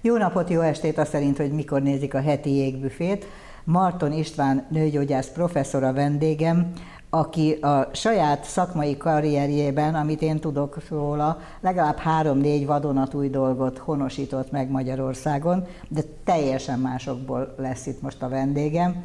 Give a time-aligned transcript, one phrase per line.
[0.00, 3.26] Jó napot, jó estét, azt szerint, hogy mikor nézik a heti jégbüfét.
[3.64, 6.72] Marton István nőgyógyász professzor a vendégem,
[7.10, 14.70] aki a saját szakmai karrierjében, amit én tudok róla, legalább három-négy vadonatúj dolgot honosított meg
[14.70, 19.02] Magyarországon, de teljesen másokból lesz itt most a vendégem.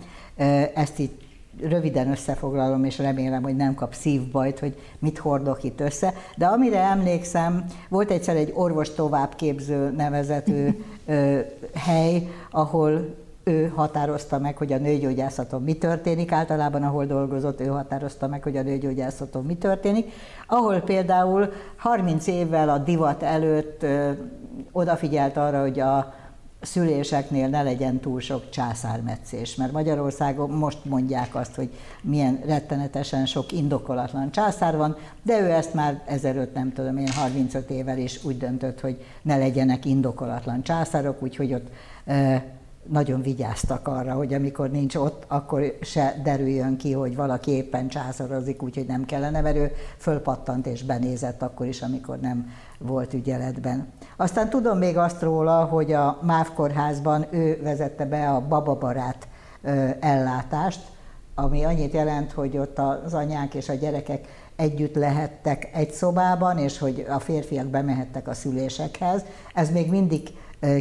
[0.73, 1.22] Ezt itt
[1.62, 6.13] röviden összefoglalom, és remélem, hogy nem kap szívbajt, hogy mit hordok itt össze.
[6.38, 10.84] De amire emlékszem, volt egyszer egy orvos továbbképző nevezető
[11.85, 18.27] hely, ahol ő határozta meg, hogy a nőgyógyászaton mi történik, általában ahol dolgozott, ő határozta
[18.27, 20.11] meg, hogy a nőgyógyászaton mi történik,
[20.47, 24.11] ahol például 30 évvel a divat előtt ö,
[24.72, 26.13] odafigyelt arra, hogy a
[26.63, 31.69] szüléseknél ne legyen túl sok császármetszés, mert Magyarországon most mondják azt, hogy
[32.02, 37.69] milyen rettenetesen sok indokolatlan császár van, de ő ezt már 1005, nem tudom én, 35
[37.69, 41.67] évvel is úgy döntött, hogy ne legyenek indokolatlan császárok, úgyhogy ott
[42.89, 48.64] nagyon vigyáztak arra, hogy amikor nincs ott, akkor se derüljön ki, hogy valaki éppen császározik,
[48.64, 53.88] úgyhogy nem kellene, mert ő fölpattant és benézett akkor is, amikor nem volt ügyeletben.
[54.17, 59.28] Aztán tudom még azt róla, hogy a MÁV kórházban ő vezette be a bababarát
[60.00, 60.81] ellátást,
[61.36, 66.78] ami annyit jelent, hogy ott az anyák és a gyerekek együtt lehettek egy szobában, és
[66.78, 69.23] hogy a férfiak bemehettek a szülésekhez.
[69.53, 70.30] Ez még mindig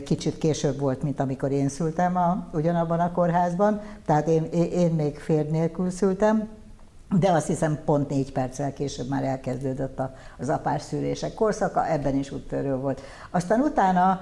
[0.05, 5.19] kicsit később volt, mint amikor én szültem a, ugyanabban a kórházban, tehát én, én még
[5.19, 6.49] férj nélkül szültem,
[7.19, 10.01] de azt hiszem pont négy perccel később már elkezdődött
[10.39, 13.01] az apás szülések korszaka, ebben is úttörő volt.
[13.31, 14.21] Aztán utána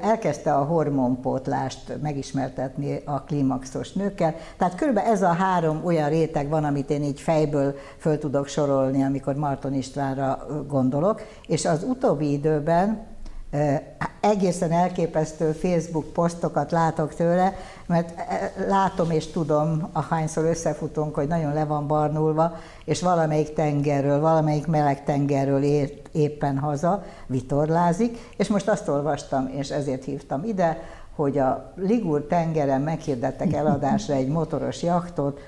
[0.00, 6.64] elkezdte a hormonpótlást megismertetni a klímaxos nőkkel, tehát körülbelül ez a három olyan réteg van,
[6.64, 13.15] amit én így fejből föl tudok sorolni, amikor Marton Istvánra gondolok, és az utóbbi időben
[14.20, 18.14] egészen elképesztő Facebook posztokat látok tőle, mert
[18.68, 25.04] látom és tudom, ahányszor összefutunk, hogy nagyon le van barnulva, és valamelyik tengerről, valamelyik meleg
[25.04, 30.78] tengerről ért éppen haza, vitorlázik, és most azt olvastam, és ezért hívtam ide,
[31.14, 35.40] hogy a Ligur tengeren meghirdettek eladásra egy motoros jachtot,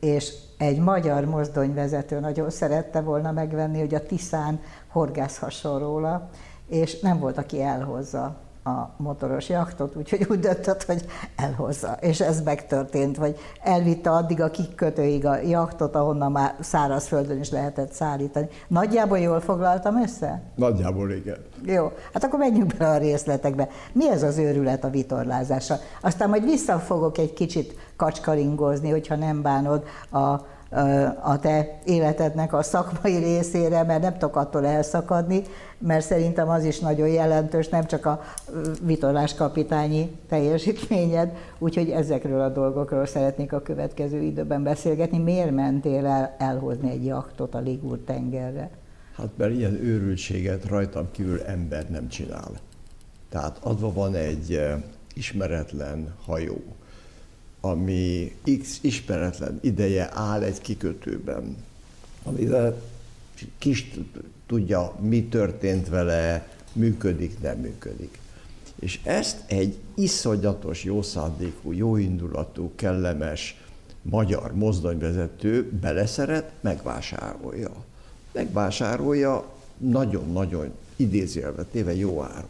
[0.00, 6.28] és egy magyar mozdonyvezető nagyon szerette volna megvenni, hogy a Tiszán horgászhasson róla,
[6.68, 11.96] és nem volt, aki elhozza a motoros jachtot, úgyhogy úgy döntött, hogy elhozza.
[12.00, 17.92] És ez megtörtént, vagy elvitte addig a kikötőig a jachtot, ahonnan már szárazföldön is lehetett
[17.92, 18.48] szállítani.
[18.68, 20.42] Nagyjából jól foglaltam össze?
[20.54, 21.36] Nagyjából igen.
[21.64, 23.68] Jó, hát akkor menjünk be a részletekbe.
[23.92, 25.78] Mi ez az őrület a vitorlázással?
[26.00, 30.52] Aztán majd vissza fogok egy kicsit kacskaringozni, hogyha nem bánod a
[31.22, 35.42] a te életednek a szakmai részére, mert nem tudok attól elszakadni,
[35.78, 38.22] mert szerintem az is nagyon jelentős, nem csak a
[38.82, 45.18] vitorlás kapitányi teljesítményed, úgyhogy ezekről a dolgokról szeretnék a következő időben beszélgetni.
[45.18, 48.70] Miért mentél el elhozni egy jachtot a Ligur tengerre?
[49.16, 52.50] Hát mert ilyen őrültséget rajtam kívül ember nem csinál.
[53.28, 54.60] Tehát adva van egy
[55.14, 56.62] ismeretlen hajó,
[57.64, 61.56] ami X ismeretlen ideje áll egy kikötőben,
[62.22, 62.82] amivel
[63.58, 63.90] kis
[64.46, 68.18] tudja, mi történt vele, működik, nem működik.
[68.80, 73.60] És ezt egy iszonyatos, jószándékú, jóindulatú, kellemes
[74.02, 77.70] magyar mozdonyvezető beleszeret, megvásárolja.
[78.32, 82.48] Megvásárolja nagyon-nagyon idézélve téve jó áron.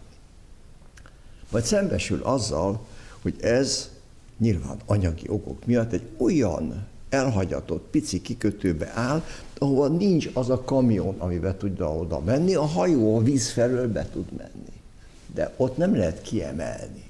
[1.51, 2.87] Majd szembesül azzal,
[3.23, 3.94] hogy ez
[4.39, 9.23] nyilván anyagi okok miatt egy olyan elhagyatott pici kikötőbe áll,
[9.59, 14.09] ahova nincs az a kamion, amivel tudja oda menni, a hajó a víz felől be
[14.13, 14.73] tud menni.
[15.35, 17.03] De ott nem lehet kiemelni.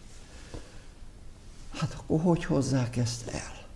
[1.70, 3.66] Hát akkor hogy hozzák ezt el?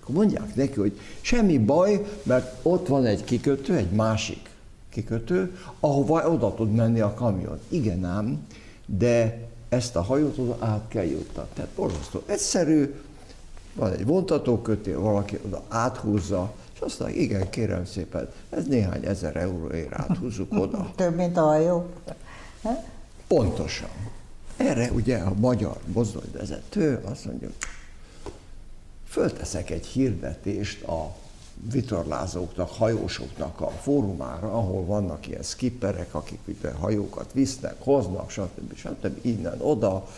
[0.00, 4.50] Akkor mondják neki, hogy semmi baj, mert ott van egy kikötő, egy másik
[4.88, 7.58] kikötő, ahova oda tud menni a kamion.
[7.68, 8.46] Igen ám,
[8.86, 11.52] de ezt a hajót oda át kell juttatni.
[11.54, 12.94] Tehát borzasztó egyszerű,
[13.74, 19.92] van egy vontatókötél, valaki oda áthúzza, és aztán igen, kérem szépen, ez néhány ezer euróért
[19.92, 20.90] áthúzzuk oda.
[20.96, 21.86] Több, mint a hajó.
[23.26, 23.90] Pontosan.
[24.56, 27.48] Erre ugye a magyar mozdonyvezető azt mondja,
[29.08, 31.16] fölteszek egy hirdetést a
[31.72, 38.76] vitorlázóknak, hajósoknak a fórumára, ahol vannak ilyen skipperek, akik ugye hajókat visznek, hoznak, stb.
[38.76, 39.18] stb.
[39.26, 40.08] innen oda,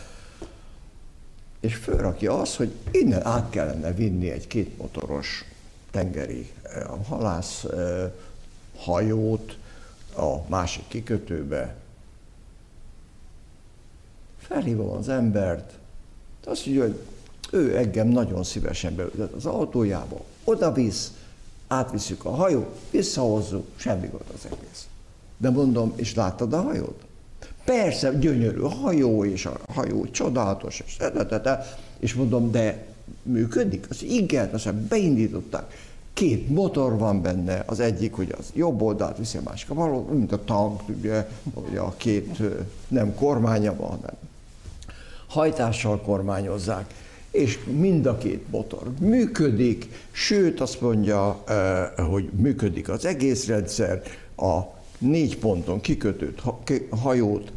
[1.60, 5.44] és fölrakja azt, hogy innen át kellene vinni egy kétmotoros
[5.90, 8.10] tengeri eh, halász eh,
[8.76, 9.56] hajót
[10.16, 11.80] a másik kikötőbe.
[14.50, 15.72] felhívom az embert,
[16.44, 17.00] azt mondja, hogy
[17.50, 21.12] ő engem nagyon szívesen beültet az autójába, oda visz,
[21.70, 24.86] átviszük a hajót, visszahozzuk, semmi gond az egész.
[25.36, 27.04] De mondom, és láttad a hajót?
[27.64, 30.96] Persze, gyönyörű a hajó, és a hajó csodálatos, és,
[31.98, 32.86] és mondom, de
[33.22, 33.86] működik?
[33.90, 35.88] Az igen, aztán beindították.
[36.12, 40.02] Két motor van benne, az egyik, hogy az jobb oldalt viszi, a másik a bal
[40.02, 42.38] mint a tank, ugye, hogy a két
[42.88, 44.16] nem kormánya van, hanem
[45.26, 46.94] hajtással kormányozzák
[47.30, 51.44] és mind a két motor működik, sőt azt mondja,
[51.96, 54.02] hogy működik az egész rendszer,
[54.36, 54.60] a
[54.98, 56.42] négy ponton kikötött
[56.90, 57.52] hajót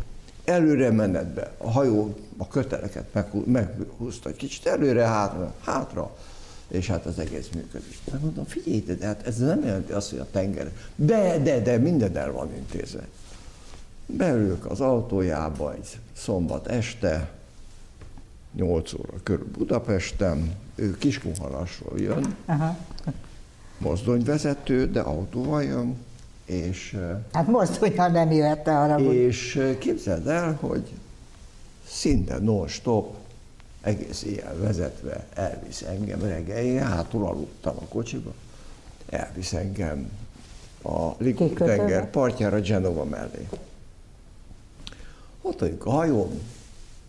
[0.45, 3.05] előre menetbe, a hajó a köteleket
[3.45, 6.15] meghúzta egy kicsit előre, hátra, hátra,
[6.67, 7.97] és hát az egész működik.
[8.11, 11.77] De mondom, figyelj, de hát ez nem jelenti azt, hogy a tenger, de, de, de,
[11.77, 13.07] minden el van intézve.
[14.05, 17.31] Beülök az autójába egy szombat este,
[18.55, 22.77] 8 óra körül Budapesten, ő Kiskunhalasról jön, Aha.
[23.77, 25.97] mozdonyvezető, de autóval jön,
[26.45, 26.97] és...
[27.31, 29.13] Hát mozdonyal nem jöhet arra.
[29.13, 30.91] És képzeld el, hogy
[31.87, 33.15] szinte non-stop,
[33.81, 38.33] egész ilyen vezetve elvisz engem reggel, én hátul aludtam a kocsiba,
[39.09, 40.09] elvisz engem
[40.83, 43.47] a Ligó tenger partjára Genova mellé.
[45.41, 46.39] Ott vagyunk a hajón,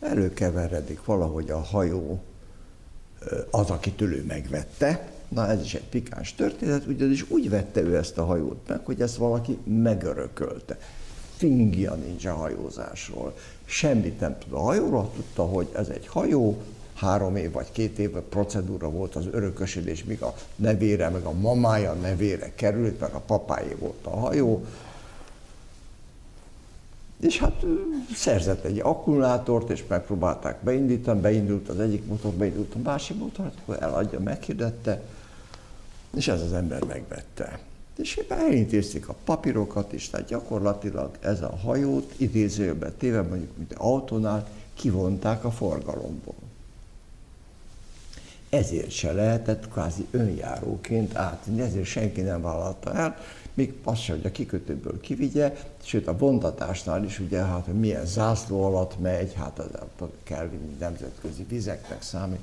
[0.04, 2.22] előkeveredik valahogy a hajó
[3.50, 5.08] az, akitől ő megvette.
[5.28, 9.00] Na ez is egy pikáns történet, ugyanis úgy vette ő ezt a hajót meg, hogy
[9.00, 10.78] ezt valaki megörökölte.
[11.36, 13.34] Fingja nincs a hajózásról.
[13.64, 16.62] Semmit nem tud a hajóról, tudta, hogy ez egy hajó,
[16.94, 21.92] három év vagy két év procedúra volt az örökösödés, míg a nevére, meg a mamája
[21.92, 24.64] nevére került, meg a papáé volt a hajó,
[27.20, 27.64] és hát
[28.14, 33.54] szerzett egy akkumulátort, és megpróbálták beindítani, beindult az egyik motor, beindult a másik motor, hát
[33.62, 35.02] akkor eladja, meghirdette,
[36.16, 37.58] és ez az ember megvette.
[37.96, 43.72] És éppen elintézték a papírokat is, tehát gyakorlatilag ez a hajót idézőbe téve, mondjuk mint
[43.72, 46.34] autónál, kivonták a forgalomból.
[48.48, 53.16] Ezért se lehetett kvázi önjáróként átvinni, ezért senki nem vállalta el,
[53.54, 58.06] még az sem, hogy a kikötőből kivigye, sőt a vontatásnál is ugye, hát hogy milyen
[58.06, 62.40] zászló alatt megy, hát az kell vinni nemzetközi vizeknek számít.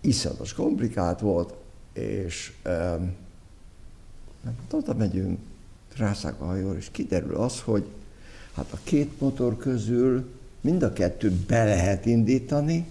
[0.00, 1.54] Iszonyatos komplikált volt,
[1.92, 3.14] és um,
[4.70, 5.38] oda megyünk
[5.96, 7.84] Rászága hajóra, és kiderül az, hogy
[8.54, 10.30] hát a két motor közül
[10.60, 12.86] mind a kettő be lehet indítani,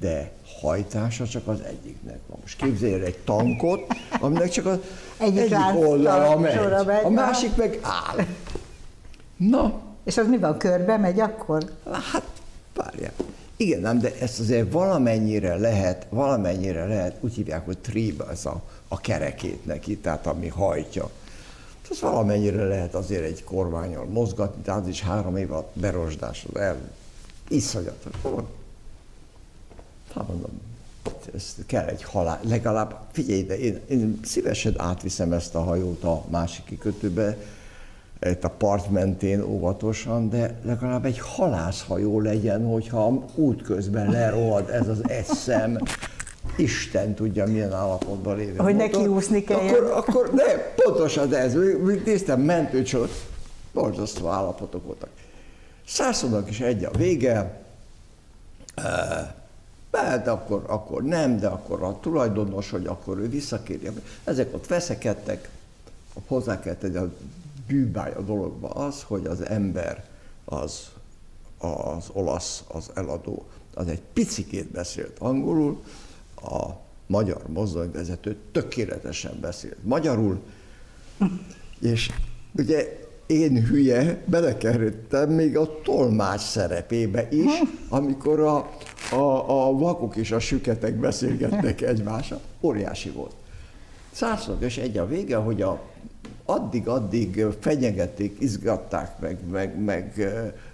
[0.00, 2.38] de hajtása csak az egyiknek van.
[2.40, 3.80] Most képzelj egy tankot,
[4.20, 4.78] aminek csak az
[5.18, 8.26] egyik, egyik oldala megy, megy, a másik meg áll.
[9.36, 9.80] Na.
[10.04, 11.70] És az mi van, körbe megy akkor?
[12.12, 12.24] Hát,
[12.74, 13.12] várjál.
[13.56, 18.62] Igen, nem, de ezt azért valamennyire lehet, valamennyire lehet, úgy hívják, hogy trib, az a,
[18.88, 21.10] a kerekét neki, tehát ami hajtja.
[21.90, 26.76] Ez valamennyire lehet azért egy kormányal mozgatni, tehát az is három év a berosdásod el.
[27.48, 28.12] Iszonyatos.
[30.14, 30.60] Hát mondom,
[31.34, 36.24] ez kell egy halál, legalább, figyelj, de én, én szívesen átviszem ezt a hajót a
[36.30, 37.36] másik kikötőbe,
[38.20, 45.08] itt a part mentén óvatosan, de legalább egy halászhajó legyen, hogyha útközben lerohad ez az
[45.08, 45.78] eszem,
[46.56, 49.58] Isten tudja, milyen állapotban lévő Hogy neki úszni kell.
[49.58, 50.52] Akkor, akkor ne,
[50.84, 51.54] pontosan ez.
[51.84, 53.10] Még néztem mentőcsot,
[53.72, 55.08] borzasztó állapotok voltak.
[55.86, 57.62] Százszónak is egy a vége,
[60.24, 63.92] de akkor, akkor nem, de akkor a tulajdonos, hogy akkor ő visszakérje.
[64.24, 65.48] Ezek ott veszekedtek,
[66.26, 67.12] hozzá kell tenni a
[67.66, 70.04] bűbáj a dologba az, hogy az ember,
[70.44, 70.88] az,
[71.58, 75.82] az olasz, az eladó, az egy picikét beszélt angolul,
[76.36, 76.70] a
[77.06, 80.40] magyar mozdonyvezető tökéletesen beszélt magyarul,
[81.80, 82.10] és
[82.52, 88.56] ugye én hülye belekerültem még a tolmács szerepébe is, amikor a,
[89.10, 92.40] a, a vakok és a süketek beszélgetnek egymással.
[92.60, 93.34] Óriási volt.
[94.12, 95.82] Százszor és egy a vége, hogy a,
[96.44, 100.28] addig-addig fenyegették, izgatták, meg, meg, meg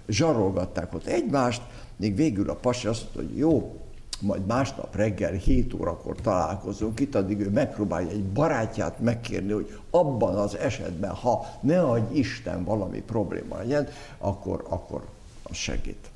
[0.07, 1.61] zsarolgatták ott egymást,
[1.95, 3.75] még végül a pasi azt mondta, hogy jó,
[4.21, 10.35] majd másnap reggel 7 órakor találkozunk, itt addig ő megpróbálja egy barátját megkérni, hogy abban
[10.35, 13.87] az esetben, ha ne adj Isten valami probléma legyen,
[14.17, 15.07] akkor, akkor
[15.51, 16.09] segít.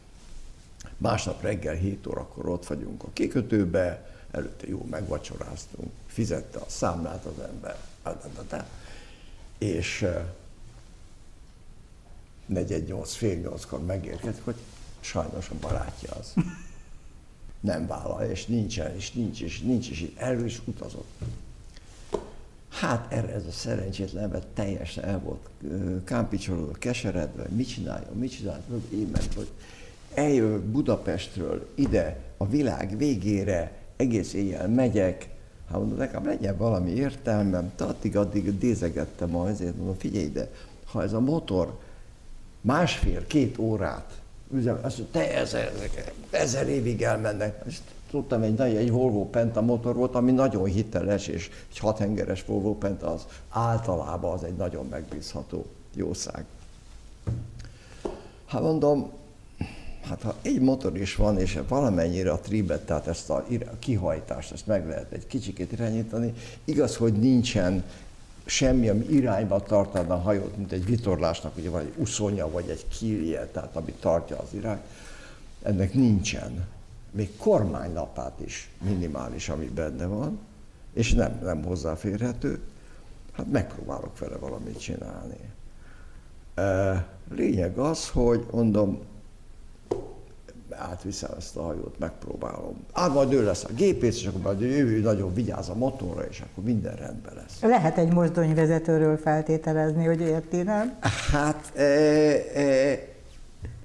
[0.97, 7.43] Másnap reggel 7 órakor ott vagyunk a kikötőbe, előtte jó megvacsoráztunk, fizette a számlát az
[7.43, 7.77] ember,
[9.57, 10.07] és
[12.45, 14.55] negyed nyolc, fél nyolckor megérkezik, hogy
[14.99, 16.33] sajnos a barátja az.
[17.65, 21.07] Nem vállalja, és nincsen, és nincs, és nincs, és erről is utazott.
[22.69, 25.49] Hát erre ez a szerencsétlen ember teljesen el volt
[26.03, 29.47] kámpicsolódva, keseredve, mit csináljon, mit csináljon, én meg, hogy
[30.13, 35.29] eljövök Budapestről ide, a világ végére, egész éjjel megyek,
[35.69, 40.49] hát mondom, nekem legyen valami értelmem, addig-addig dézegettem azért, mondom, figyelj ide,
[40.85, 41.79] ha ez a motor
[42.61, 44.21] másfél-két órát
[44.53, 45.71] üzem, azt mondja, te ezer,
[46.29, 47.63] ezer évig elmennek.
[47.67, 47.77] És
[48.09, 52.75] tudtam, egy, nagy, egy Volvo Penta motor volt, ami nagyon hiteles, és egy hathengeres Volvo
[52.75, 56.45] Penta az általában az egy nagyon megbízható jószág.
[58.45, 59.11] Hát mondom,
[60.01, 63.45] hát ha egy motor is van, és valamennyire a tribet, tehát ezt a
[63.79, 66.33] kihajtást, ezt meg lehet egy kicsikét irányítani,
[66.65, 67.83] igaz, hogy nincsen
[68.45, 72.87] semmi, ami irányba tartana a hajót, mint egy vitorlásnak, ugye van egy uszonya, vagy egy
[72.87, 74.79] kilje, tehát ami tartja az irány,
[75.61, 76.67] ennek nincsen.
[77.11, 80.39] Még kormánylapát is minimális, ami benne van,
[80.93, 82.59] és nem, nem hozzáférhető,
[83.31, 85.37] hát megpróbálok vele valamit csinálni.
[87.35, 88.99] Lényeg az, hogy mondom,
[90.77, 92.75] átviszem ezt a hajót, megpróbálom.
[92.93, 96.43] Át majd ő lesz a gépész, és akkor majd ő nagyon vigyáz a motorra, és
[96.51, 97.61] akkor minden rendben lesz.
[97.61, 100.97] Lehet egy mozdonyvezetőről feltételezni, hogy érti, nem?
[101.31, 103.13] Hát e, e,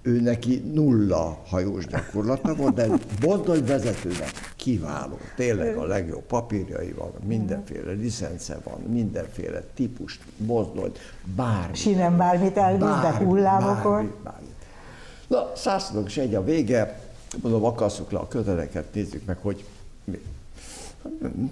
[0.03, 2.87] ő neki nulla hajós gyakorlata volt, de
[3.27, 5.19] mozdonyvezetőnek kiváló.
[5.37, 10.93] Tényleg a legjobb papírjai van, mindenféle licence van, mindenféle típus mozdony,
[11.37, 11.77] bármi.
[11.77, 13.93] Sinem bármit elvisz, de hullámokon.
[13.93, 14.49] Bármi, bármi.
[15.31, 17.01] Na, százszorok is egy a vége,
[17.43, 19.65] mondom, akasszuk le a köteleket, nézzük meg, hogy
[20.05, 20.19] mi.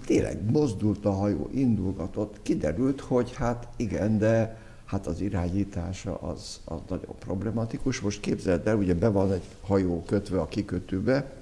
[0.06, 6.78] Tényleg mozdult a hajó, indulgatott, kiderült, hogy hát igen, de hát az irányítása az, az
[6.88, 8.00] nagyon problematikus.
[8.00, 11.32] Most képzeld el, ugye be van egy hajó kötve a kikötőbe,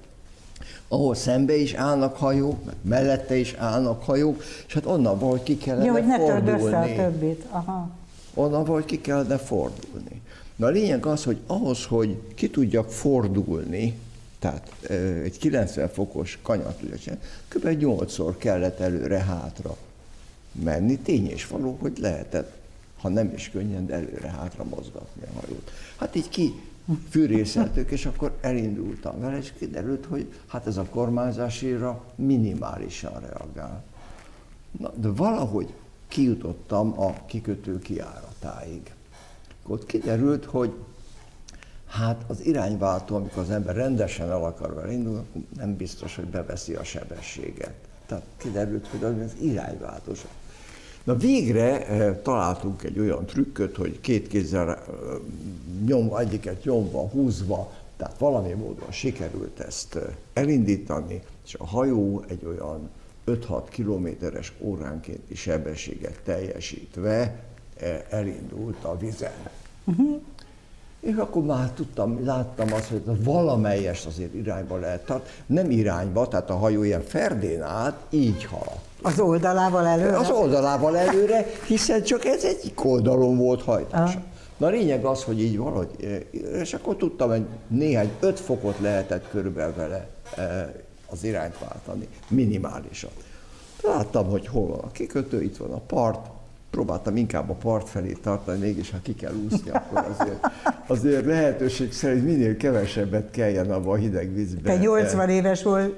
[0.88, 5.57] ahol szembe is állnak hajók, meg mellette is állnak hajók, és hát onnan valahogy ki
[5.57, 6.64] kellene ja, hogy ne fordulni.
[6.64, 7.45] össze a többit.
[7.50, 7.90] Aha.
[8.35, 10.15] Onnan valahogy ki kellene fordulni.
[10.56, 13.98] Na a lényeg az, hogy ahhoz, hogy ki tudjak fordulni,
[14.38, 14.72] tehát
[15.22, 17.64] egy 90 fokos kanyart tudjak csinálni, kb.
[17.64, 19.76] 8-szor kellett előre-hátra
[20.52, 20.98] menni.
[20.98, 22.56] Tény és való, hogy lehetett,
[23.00, 25.70] ha nem is könnyen, de előre-hátra mozgatni a hajót.
[25.96, 26.54] Hát így ki
[27.10, 33.84] fűrészeltük, és akkor elindultam vele, és kiderült, hogy hát ez a kormányzásira minimálisan reagál.
[34.78, 35.72] Na, de valahogy
[36.08, 38.94] kijutottam a kikötő kiáratáig
[39.68, 40.73] ott kiderült, hogy
[41.87, 46.25] hát az irányváltó, amikor az ember rendesen el akar vele indulni, akkor nem biztos, hogy
[46.25, 47.75] beveszi a sebességet.
[48.06, 50.12] Tehát kiderült, hogy az irányváltó.
[51.04, 54.78] Na végre eh, találtunk egy olyan trükköt, hogy két kézzel eh,
[55.87, 62.44] nyomva, egyiket nyomva, húzva, tehát valami módon sikerült ezt eh, elindítani, és a hajó egy
[62.44, 62.90] olyan
[63.26, 67.44] 5-6 kilométeres óránkénti sebességet teljesítve
[68.11, 69.33] elindult a vizen.
[69.85, 70.21] Uh-huh.
[71.00, 75.28] És akkor már tudtam, láttam azt, hogy valamelyes azért irányba lehet tart.
[75.47, 78.85] Nem irányba, tehát a hajó ilyen ferdén át, így haladt.
[79.02, 80.16] Az oldalával előre?
[80.16, 84.18] Az oldalával előre, hiszen csak ez egyik oldalon volt hajtása.
[84.18, 84.25] Ah.
[84.56, 88.78] Na a lényeg az, hogy így valahogy, e, és akkor tudtam, hogy néhány öt fokot
[88.78, 90.75] lehetett körülbelül vele e,
[91.11, 93.11] az irányt váltani, minimálisan.
[93.83, 96.26] Láttam, hogy hol van a kikötő, itt van a part,
[96.76, 100.50] próbáltam inkább a part felé tartani, mégis ha ki kell úszni, akkor azért,
[100.87, 104.61] azért lehetőség szerint minél kevesebbet kelljen abba a hideg vízbe.
[104.73, 105.97] Te 80 éves volt,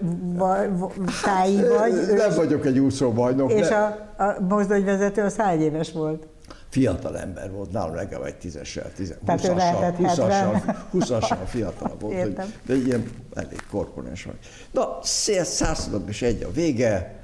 [1.22, 1.92] táj vagy.
[2.16, 3.52] Nem vagyok egy úszóbajnok.
[3.52, 3.86] És a,
[4.18, 6.26] a mozdonyvezető az hány éves volt?
[6.68, 12.34] Fiatal ember volt, nálam legalább egy tízessel, tízes, húszassal, húszassal, húszassal fiatal volt, hogy,
[12.66, 14.38] de ilyen elég korpulens vagy.
[14.70, 17.17] Na, százszorok és egy a vége,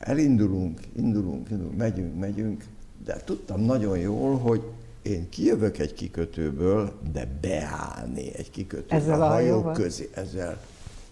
[0.00, 2.64] elindulunk, indulunk, indulunk, megyünk, megyünk,
[3.04, 4.62] de tudtam nagyon jól, hogy
[5.02, 10.60] én kijövök egy kikötőből, de beállni egy kikötőbe ezzel a hajó közé, ezzel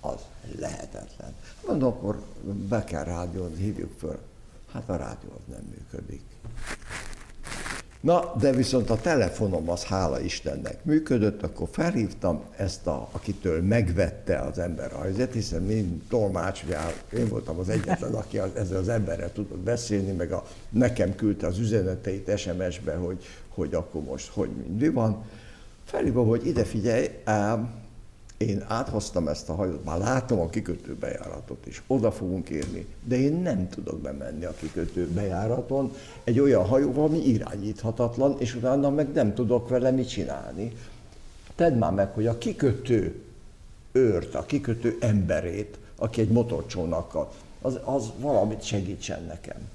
[0.00, 0.20] az
[0.58, 1.34] lehetetlen.
[1.66, 2.22] Mondom, akkor
[2.68, 4.18] be kell rádiózni, hívjuk föl.
[4.72, 6.22] Hát a rádió az nem működik.
[8.00, 14.38] Na, de viszont a telefonom az hála Istennek működött, akkor felhívtam ezt, a, akitől megvette
[14.38, 16.62] az ember a helyzet, hiszen mind tolmács,
[17.16, 21.46] én voltam az egyetlen, aki az, ezzel az emberrel tudott beszélni, meg a, nekem küldte
[21.46, 25.24] az üzeneteit SMS-be, hogy, hogy akkor most hogy mi van.
[25.84, 27.70] Felhívom, hogy ide figyelj, ám,
[28.38, 33.16] én áthoztam ezt a hajót, már látom a kikötő bejáratot is, oda fogunk érni, de
[33.16, 39.12] én nem tudok bemenni a kikötő bejáraton egy olyan hajóval, ami irányíthatatlan, és utána meg
[39.12, 40.72] nem tudok vele mit csinálni.
[41.54, 43.22] Tedd már meg, hogy a kikötő
[43.92, 49.68] őrt, a kikötő emberét, aki egy motorcsónakkal, az, az valamit segítsen nekem.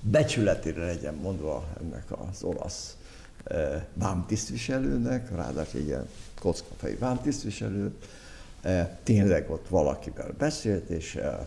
[0.00, 2.96] Becsületére legyen mondva ennek az olasz
[3.44, 6.08] e, vámtisztviselőnek, ráadásul egy ilyen
[6.40, 7.92] kockafejű vámtisztviselő,
[8.62, 11.46] e, tényleg ott valakivel beszélt, és e,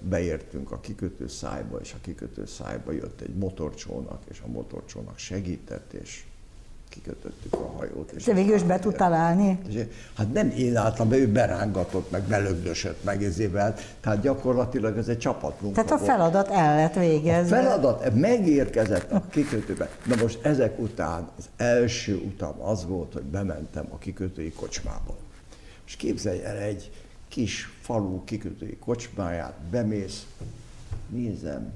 [0.00, 5.92] beértünk a kikötő szájba, és a kikötő szájba jött egy motorcsónak, és a motorcsónak segített,
[5.92, 6.24] és
[6.94, 8.10] kikötöttük a hajót.
[8.10, 9.58] És Te végül is be tudtál állni?
[10.16, 15.18] Hát nem én álltam be, ő berángatott, meg belögdösött meg ezével, tehát gyakorlatilag ez egy
[15.18, 17.58] csapatmunka Tehát a feladat el lett végezve.
[17.58, 19.88] A feladat megérkezett a kikötőbe.
[20.04, 25.16] Na most ezek után az első utam az volt, hogy bementem a kikötői kocsmába.
[25.86, 26.90] És képzelj el egy
[27.28, 30.26] kis falu kikötői kocsmáját, bemész,
[31.08, 31.72] nézem,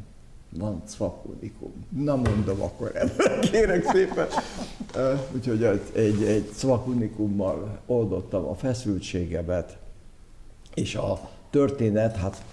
[0.50, 1.86] van cvakunikum.
[1.88, 4.26] Na mondom, akkor ebben kérek szépen.
[5.34, 9.76] Úgyhogy egy, egy cvakunikummal oldottam a feszültségemet,
[10.74, 12.44] és a történet, hát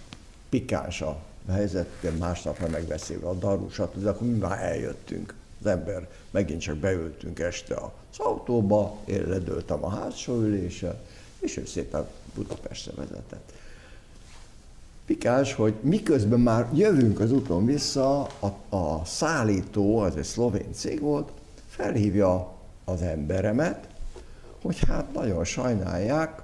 [0.50, 1.18] pikáns a
[1.50, 1.88] helyzet,
[2.20, 5.34] másnapra megbeszélve a darúsat, de akkor mi már eljöttünk.
[5.60, 11.02] Az ember, megint csak beültünk este az autóba, én ledöltem a hátsó ülésre,
[11.40, 13.54] és ő szépen Budapestre vezetett.
[15.06, 21.02] Pikás, hogy miközben már jövünk az úton vissza, a, a szállító, az egy szlovén cég
[21.02, 21.32] volt,
[21.68, 22.54] felhívja
[22.86, 23.88] az emberemet,
[24.62, 26.42] hogy hát nagyon sajnálják,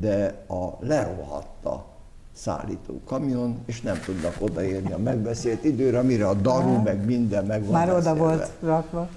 [0.00, 1.86] de a lerohadt a
[2.32, 7.62] szállító kamion, és nem tudnak odaérni a megbeszélt időre, mire a daru, meg minden meg
[7.62, 8.10] van Már beszélve.
[8.10, 9.08] oda volt rakva.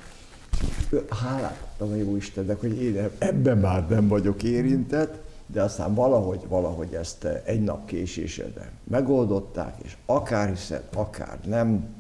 [1.10, 6.48] Hálát adtam a jó Istennek, hogy én ebben már nem vagyok érintett, de aztán valahogy,
[6.48, 11.96] valahogy ezt egy nap késésre megoldották, és akár hiszed, akár nem,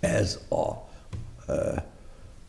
[0.00, 0.70] ez a
[1.52, 1.84] e,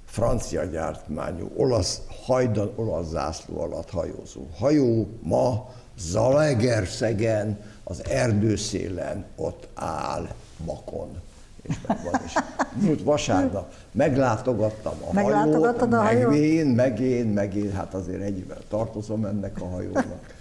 [0.05, 10.27] francia gyártmányú, olasz, hajdan olasz zászló alatt hajózó hajó ma Zalaegerszegen, az erdőszélen ott áll
[10.65, 11.21] Makon.
[11.67, 12.33] És megvan is.
[12.73, 16.29] Múlt vasárnap meglátogattam a hajót, a hajó?
[16.29, 20.35] meg én, meg én, meg én, hát azért egyben tartozom ennek a hajónak.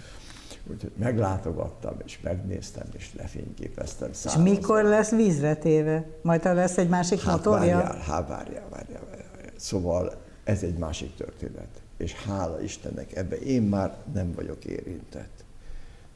[0.71, 4.09] Úgyhogy meglátogattam, és megnéztem, és lefényképeztem.
[4.09, 6.05] És mikor lesz vízre téve?
[6.21, 7.77] Majd ha lesz egy másik hát motorja?
[7.77, 9.51] Várjál, hát várjál, várjál, várjál.
[9.55, 10.13] Szóval
[10.43, 11.67] ez egy másik történet.
[11.97, 15.45] És hála Istennek ebbe én már nem vagyok érintett.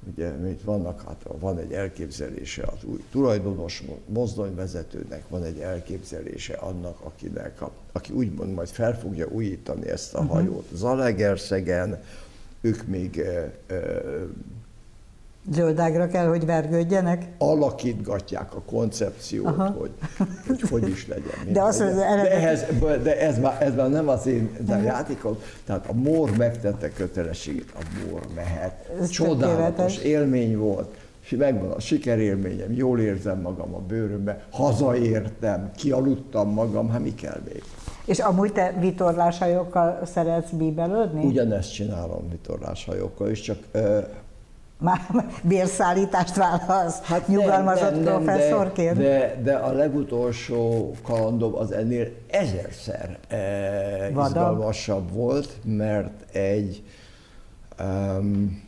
[0.07, 6.99] Ugye, mint vannak, hát van egy elképzelése az új tulajdonos mozdonyvezetőnek, van egy elképzelése annak,
[6.99, 10.33] akinek, a, aki úgymond majd fel fogja újítani ezt a uh-huh.
[10.33, 10.67] hajót.
[10.73, 12.03] Zalegerszegen,
[12.61, 13.21] ők még
[15.49, 17.27] Zöldágra kell, hogy vergődjenek?
[17.37, 19.91] Alakítgatják a koncepciót, hogy,
[20.47, 21.33] hogy hogy is legyen.
[21.53, 21.95] De, az, legyen.
[21.95, 22.23] Az eredet...
[22.23, 22.65] de, ehhez,
[23.03, 26.89] de ez, már, ez már nem az én de a játékom, tehát a mór megtette
[26.89, 28.89] kötelességét, a mór mehet.
[28.99, 36.49] Ez Csodálatos élmény volt, és megvan a sikerélményem, jól érzem magam a bőrömben, hazaértem, kialudtam
[36.49, 37.63] magam, hát mi kell még?
[38.05, 41.25] És amúgy te vitorláshajókkal szeretsz bíbelődni?
[41.25, 43.57] Ugyanezt csinálom vitorláshajókkal is, csak
[44.81, 44.99] már
[45.43, 48.97] bérszállítást vállalsz hát nyugalmazott nem, nem, professzorként?
[48.97, 56.83] De, de, de a legutolsó kalandom az ennél ezerszer eh, izgalmasabb volt, mert egy
[57.79, 58.63] um,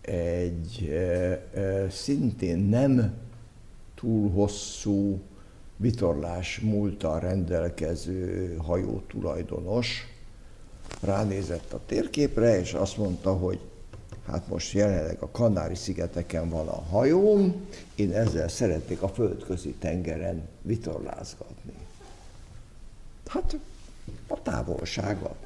[0.00, 3.12] egy eh, eh, szintén nem
[3.94, 5.20] túl hosszú
[5.76, 10.06] vitorlás múltal rendelkező hajó tulajdonos
[11.00, 13.58] ránézett a térképre, és azt mondta, hogy
[14.26, 21.72] hát most jelenleg a Kanári-szigeteken van a hajóm, én ezzel szeretnék a földközi tengeren vitorlázgatni.
[23.26, 23.56] Hát
[24.26, 25.36] a távolsága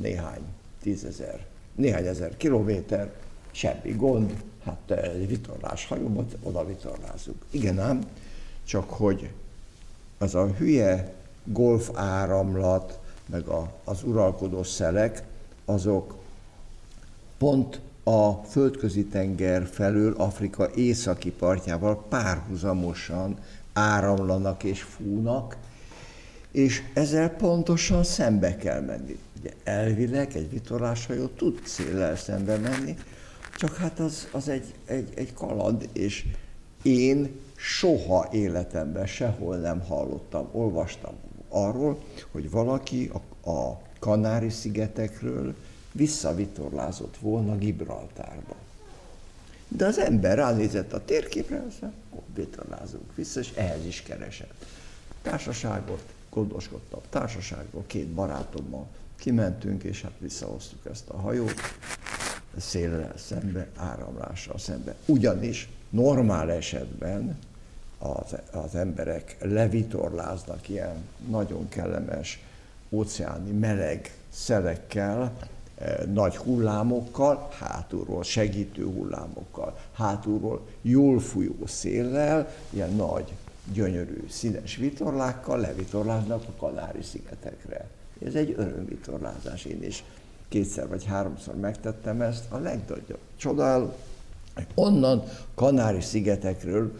[0.00, 0.42] néhány
[0.82, 3.12] tízezer, néhány ezer kilométer,
[3.50, 7.44] semmi gond, hát egy vitorlás hajómat oda vitorlázunk.
[7.50, 8.00] Igen ám,
[8.64, 9.30] csak hogy
[10.18, 11.14] az a hülye
[11.44, 15.22] golf áramlat, meg a, az uralkodó szelek,
[15.64, 16.14] azok
[17.38, 23.38] pont a földközi tenger felől Afrika északi partjával párhuzamosan
[23.72, 25.56] áramlanak és fúnak,
[26.50, 29.18] és ezzel pontosan szembe kell menni.
[29.40, 32.96] Ugye elvileg egy vitorláshajó tud széllel szembe menni,
[33.56, 36.26] csak hát az, az egy, egy, egy kaland, és
[36.82, 41.14] én soha életemben sehol nem hallottam, olvastam
[41.48, 41.98] arról,
[42.30, 43.10] hogy valaki
[43.42, 45.54] a, a Kanári-szigetekről
[45.96, 48.54] visszavitorlázott volna Gibraltárba.
[49.68, 52.00] De az ember ránézett a térképre, azt mondja,
[52.34, 54.66] vitorlázunk vissza, és ehhez is keresett.
[55.22, 61.54] Társaságot, gondoskodtam társaságról, két barátommal kimentünk, és hát visszahoztuk ezt a hajót,
[62.56, 64.94] szélrel szembe, áramlással szembe.
[65.06, 67.38] Ugyanis normál esetben
[67.98, 72.40] az, az emberek levitorláznak ilyen nagyon kellemes
[72.90, 75.36] óceáni meleg szelekkel,
[76.12, 83.32] nagy hullámokkal, hátulról segítő hullámokkal, hátulról jól fújó széllel, ilyen nagy,
[83.72, 87.88] gyönyörű, színes vitorlákkal levitorláznak a Kanári-szigetekre.
[88.26, 90.04] Ez egy örömvitorlázás, én is
[90.48, 93.96] kétszer vagy háromszor megtettem ezt, a legnagyobb csodál,
[94.74, 95.22] onnan
[95.54, 96.92] Kanári-szigetekről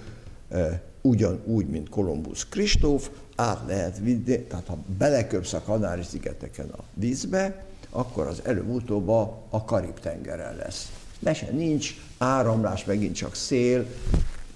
[0.49, 7.65] eh, ugyanúgy, mint Kolumbusz Kristóf, át lehet vinni, tehát ha beleköpsz a Kanári-szigeteken a vízbe,
[7.97, 9.09] akkor az előbb-utóbb
[9.49, 10.93] a Karib-tengeren lesz.
[11.19, 13.87] Mese nincs, áramlás, megint csak szél,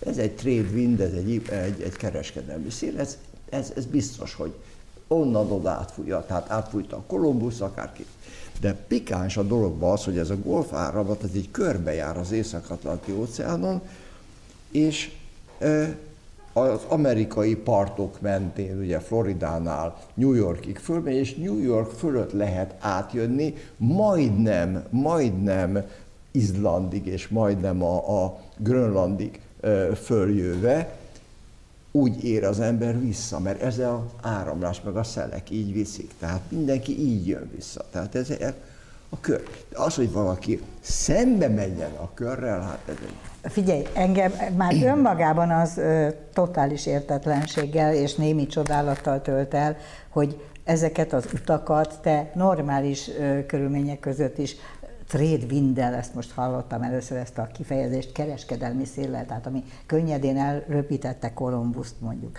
[0.06, 4.52] ez egy trade wind, ez egy, egy, egy kereskedelmi szél, ez, ez, ez biztos, hogy
[5.08, 8.06] onnan oda átfújja, tehát átfújta a Kolumbusz, akárki.
[8.60, 13.12] De pikáns a dologban az, hogy ez a golf áramlat, ez így körbejár az Észak-Atlanti
[13.12, 13.80] óceánon,
[14.70, 15.10] és
[16.52, 23.54] az amerikai partok mentén, ugye Floridánál New Yorkig fölmegy, és New York fölött lehet átjönni,
[23.76, 25.84] majdnem, majdnem
[26.30, 29.40] Izlandig és majdnem a, a Grönlandig
[30.02, 30.98] följöve,
[31.92, 36.10] úgy ér az ember vissza, mert ez az áramlás, meg a szelek így viszik.
[36.18, 37.84] Tehát mindenki így jön vissza.
[37.90, 38.30] Tehát ez,
[39.10, 39.42] a kör.
[39.68, 43.50] De az, hogy valaki szembe menjen a körrel, hát ez egy...
[43.50, 49.76] Figyelj, engem már önmagában az ö, totális értetlenséggel és némi csodálattal tölt el,
[50.08, 54.56] hogy ezeket az utakat te normális ö, körülmények között is
[55.08, 61.32] trade winddel, ezt most hallottam először ezt a kifejezést, kereskedelmi széllel, tehát ami könnyedén elröpítette
[61.32, 62.38] Kolumbuszt mondjuk,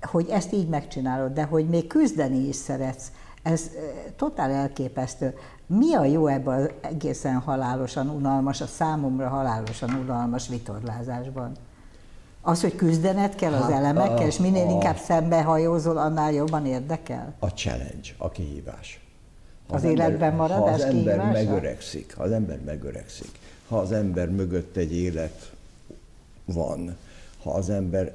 [0.00, 3.10] hogy ezt így megcsinálod, de hogy még küzdeni is szeretsz,
[3.42, 3.70] ez
[4.16, 5.34] totál elképesztő.
[5.66, 11.52] Mi a jó ebben az egészen halálosan unalmas, a számomra halálosan unalmas vitorlázásban?
[12.42, 16.66] Az, hogy küzdened kell az hát elemekkel, a, és minél a, inkább szembehajózol, annál jobban
[16.66, 17.34] érdekel?
[17.38, 19.00] A challenge, a kihívás.
[19.68, 21.32] Ha az, az ember, életben maradás Ha az ember kihívása?
[21.32, 25.52] megöregszik, ha az ember megöregszik, ha az ember mögött egy élet
[26.44, 26.96] van,
[27.42, 28.12] ha az ember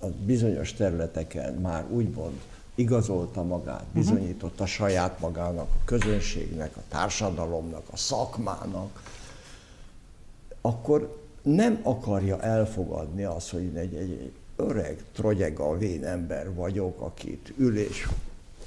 [0.00, 2.40] a bizonyos területeken már úgymond
[2.76, 3.98] igazolta magát, mhm.
[3.98, 9.02] bizonyította saját magának, a közönségnek, a társadalomnak, a szakmának,
[10.60, 17.00] akkor nem akarja elfogadni azt, hogy én egy, egy, egy öreg, trogyega, vén ember vagyok,
[17.00, 18.08] akit ülés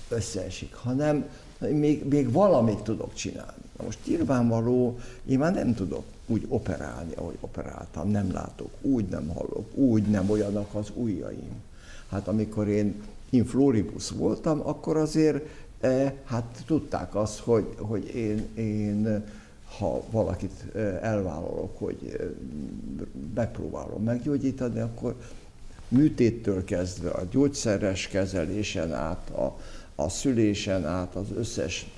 [0.10, 3.62] összeesik, hanem még, még valamit tudok csinálni.
[3.78, 9.28] Na most nyilvánvaló, én már nem tudok úgy operálni, ahogy operáltam, nem látok, úgy nem
[9.28, 11.62] hallok, úgy nem olyanak az ujjaim.
[12.10, 15.46] Hát amikor én in floribus voltam, akkor azért
[15.80, 19.24] eh, hát tudták azt, hogy, hogy én, én
[19.78, 22.26] ha valakit eh, elvállalok, hogy eh,
[23.36, 25.16] megpróbálom meggyógyítani, akkor
[25.88, 29.58] műtéttől kezdve a gyógyszeres kezelésen át, a,
[29.96, 31.92] a szülésen át, az összes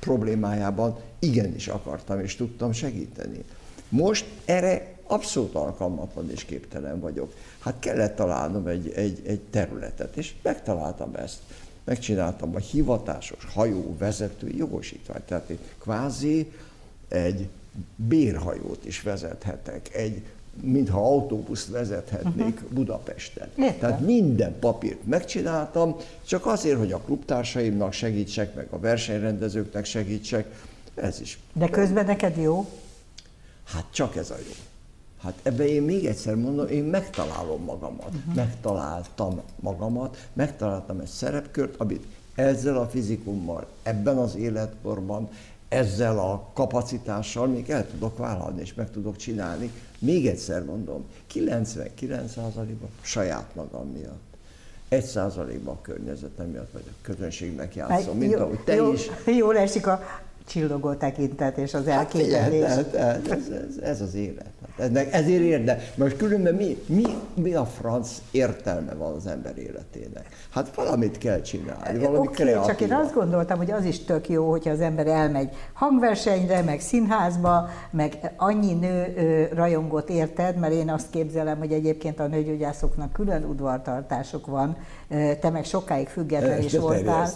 [0.00, 3.44] problémájában igenis akartam és tudtam segíteni.
[3.88, 7.34] Most erre abszolút alkalmatlan és képtelen vagyok.
[7.58, 11.38] Hát kellett találnom egy, egy, egy területet, és megtaláltam ezt.
[11.84, 16.52] Megcsináltam a hivatásos hajó vezető jogosítványt, tehát én kvázi
[17.08, 17.48] egy
[17.96, 20.22] bérhajót is vezethetek, egy
[20.62, 22.70] mintha autóbuszt vezethetnék uh-huh.
[22.70, 23.48] Budapesten.
[23.58, 23.78] Érte.
[23.78, 30.46] Tehát minden papírt megcsináltam, csak azért, hogy a klubtársaimnak segítsek, meg a versenyrendezőknek segítsek,
[30.94, 31.38] ez is.
[31.52, 32.68] De közben neked jó?
[33.64, 34.67] Hát csak ez a jó.
[35.22, 38.34] Hát ebben én még egyszer mondom, én megtalálom magamat, uh-huh.
[38.34, 45.28] megtaláltam magamat, megtaláltam egy szerepkört, amit ezzel a fizikummal, ebben az életkorban,
[45.68, 49.72] ezzel a kapacitással még el tudok vállalni, és meg tudok csinálni.
[49.98, 51.04] Még egyszer mondom,
[51.34, 54.26] 99%-ban saját magam miatt.
[54.88, 59.10] Egy százalékban a környezetem miatt, vagy a közönségnek játszom, mint jó, ahogy te jó, is.
[59.26, 60.02] Jól esik a
[60.48, 62.64] csillogó tekintet és az hát elképzelés.
[62.64, 64.46] Hát, ez, ez, ez, ez az élet.
[64.78, 65.78] Ennek ezért érde.
[65.94, 70.26] Most különben mi, mi, mi a franc értelme van az ember életének?
[70.50, 72.66] Hát valamit kell csinálni, valami okay, kreatívat.
[72.66, 76.80] csak én azt gondoltam, hogy az is tök jó, hogyha az ember elmegy hangversenyre, meg
[76.80, 83.12] színházba, meg annyi nő ö, rajongott érted, mert én azt képzelem, hogy egyébként a nőgyógyászoknak
[83.12, 84.76] külön udvartartások van,
[85.40, 87.28] te meg sokáig független is voltál.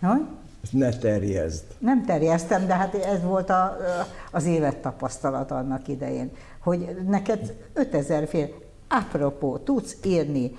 [0.00, 0.20] Hogy?
[0.62, 1.64] Ezt ne terjezd.
[1.78, 3.76] Nem terjeztem, de hát ez volt a,
[4.32, 6.30] az élettapasztalat annak idején,
[6.62, 8.48] hogy neked 5000 fél,
[8.88, 10.52] apropó, tudsz írni,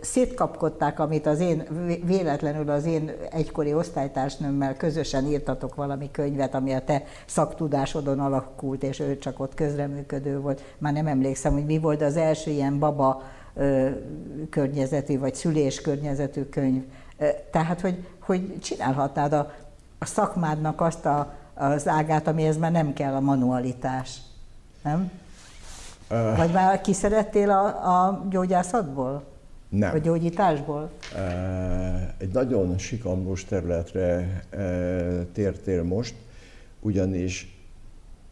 [0.00, 1.62] szétkapkodták, amit az én,
[2.04, 9.00] véletlenül az én egykori osztálytársnőmmel közösen írtatok valami könyvet, ami a te szaktudásodon alakult, és
[9.00, 10.74] ő csak ott közreműködő volt.
[10.78, 13.22] Már nem emlékszem, hogy mi volt az első ilyen baba
[14.50, 16.82] környezetű, vagy szülés környezetű könyv.
[17.50, 19.52] Tehát, hogy, hogy csinálhatnád a,
[19.98, 24.16] a szakmádnak azt a, az ágát, amihez már nem kell a manualitás.
[24.82, 25.10] Nem?
[26.10, 27.66] Uh, Vagy már kiszerettél a,
[28.06, 29.24] a gyógyászatból?
[29.68, 29.94] Nem.
[29.94, 30.90] A gyógyításból?
[32.18, 34.42] Egy nagyon sikamlós területre
[35.32, 36.14] tértél most,
[36.80, 37.56] ugyanis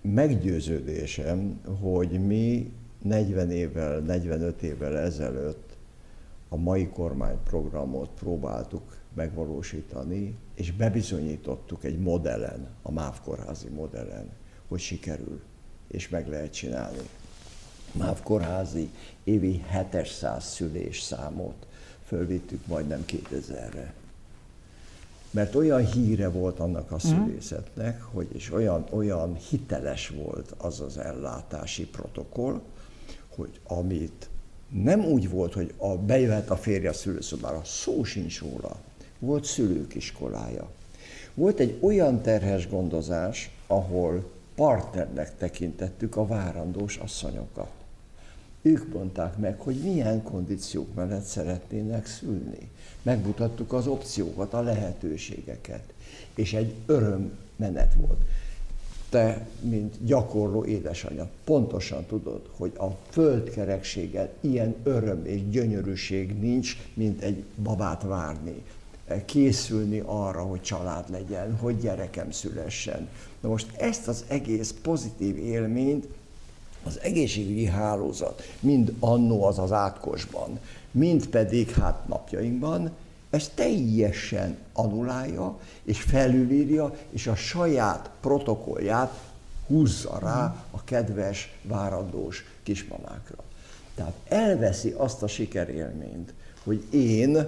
[0.01, 2.73] meggyőződésem, hogy mi
[3.03, 5.70] 40 évvel, 45 évvel ezelőtt
[6.53, 14.31] a mai kormányprogramot próbáltuk megvalósítani, és bebizonyítottuk egy modellen, a MÁV kórházi modellen,
[14.69, 15.41] hogy sikerül,
[15.89, 17.09] és meg lehet csinálni.
[17.93, 18.91] MÁV kórházi
[19.25, 21.67] évi 700 szülés számot
[22.05, 23.95] fölvittük majdnem 2000-re.
[25.31, 27.07] Mert olyan híre volt annak a mhm.
[27.07, 32.61] szülészetnek, hogy és olyan, olyan hiteles volt az az ellátási protokoll,
[33.29, 34.29] hogy amit
[34.71, 38.77] nem úgy volt, hogy a, bejöhet a férje a szülőszobára, szó sincs róla.
[39.19, 40.71] Volt szülők iskolája.
[41.35, 47.71] Volt egy olyan terhes gondozás, ahol partnernek tekintettük a várandós asszonyokat
[48.63, 52.69] ők mondták meg, hogy milyen kondíciók mellett szeretnének szülni.
[53.03, 55.83] Megmutattuk az opciókat, a lehetőségeket,
[56.35, 58.21] és egy örömmenet volt.
[59.11, 67.23] Te, mint gyakorló édesanyja, pontosan tudod, hogy a földkerekségen ilyen öröm és gyönyörűség nincs, mint
[67.23, 68.63] egy babát várni
[69.25, 73.09] készülni arra, hogy család legyen, hogy gyerekem szülessen.
[73.41, 76.09] Na most ezt az egész pozitív élményt
[76.85, 80.59] az egészségügyi hálózat, mind annó az az átkosban,
[80.91, 82.91] mind pedig hát napjainkban,
[83.31, 89.21] ezt teljesen anulálja, és felülírja, és a saját protokollját
[89.67, 93.37] húzza rá a kedves, várandós kismamákra.
[93.95, 96.33] Tehát elveszi azt a sikerélményt,
[96.65, 97.47] hogy én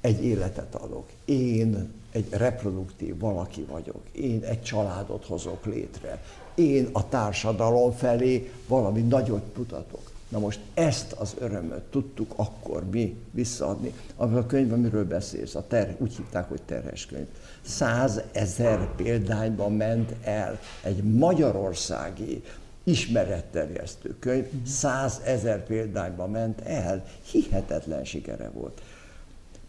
[0.00, 6.22] egy életet adok, én egy reproduktív valaki vagyok, én egy családot hozok létre,
[6.54, 10.10] én a társadalom felé valami nagyot mutatok.
[10.28, 13.92] Na most ezt az örömöt tudtuk akkor mi visszaadni.
[14.16, 17.26] Az a könyv, amiről beszélsz, a ter, úgy hívták, hogy terhes könyv.
[17.62, 22.42] Százezer példányban ment el egy magyarországi
[22.84, 28.80] ismeretterjesztő könyv, százezer példányban ment el, hihetetlen sikere volt.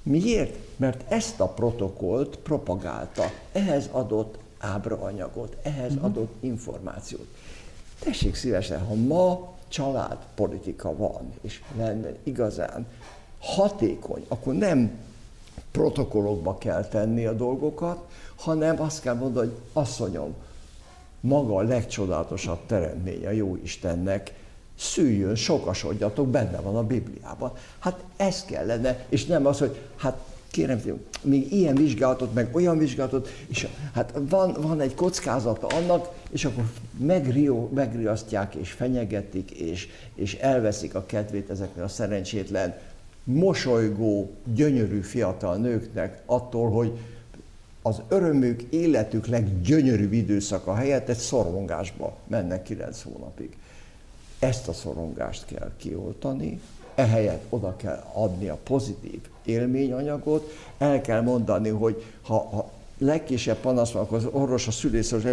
[0.04, 0.58] Miért?
[0.76, 6.06] Mert ezt a protokollt propagálta, ehhez adott ábraanyagot, ehhez uh-huh.
[6.06, 7.28] adott információt.
[8.00, 12.88] Tessék szívesen, ha ma családpolitika van, és lenne igazán
[13.40, 14.92] hatékony, akkor nem
[15.72, 20.34] protokollokba kell tenni a dolgokat, hanem azt kell mondani, hogy asszonyom,
[21.20, 24.34] maga a legcsodálatosabb teremtmény a jó Istennek,
[24.78, 27.52] szüljön, sokasodjatok, benne van a Bibliában.
[27.80, 30.18] Hát ez kellene, és nem az, hogy hát
[30.52, 30.82] kérem,
[31.22, 36.64] még ilyen vizsgálatot, meg olyan vizsgálatot, és hát van, van egy kockázata annak, és akkor
[36.98, 42.78] megrió, megriasztják, és fenyegetik, és, és elveszik a kedvét ezeknek a szerencsétlen,
[43.24, 46.98] mosolygó, gyönyörű fiatal nőknek attól, hogy
[47.82, 53.58] az örömük, életük leggyönyörűbb időszaka helyett egy szorongásba mennek kilenc hónapig.
[54.40, 56.60] Ezt a szorongást kell kioltani,
[57.00, 63.92] ehelyett oda kell adni a pozitív élményanyagot, el kell mondani, hogy ha, ha legkisebb panasz
[63.92, 65.24] van, akkor az orvos, a szülész, az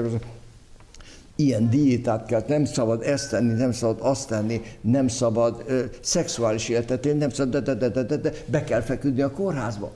[1.36, 6.68] ilyen diétát kell, nem szabad ezt tenni, nem szabad azt tenni, nem szabad ö, szexuális
[6.68, 9.92] életet élni, nem szabad, de, de, de, de, de, be kell feküdni a kórházba.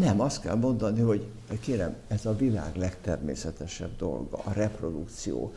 [0.00, 1.26] Nem, azt kell mondani, hogy
[1.60, 5.52] kérem, ez a világ legtermészetesebb dolga, a reprodukció,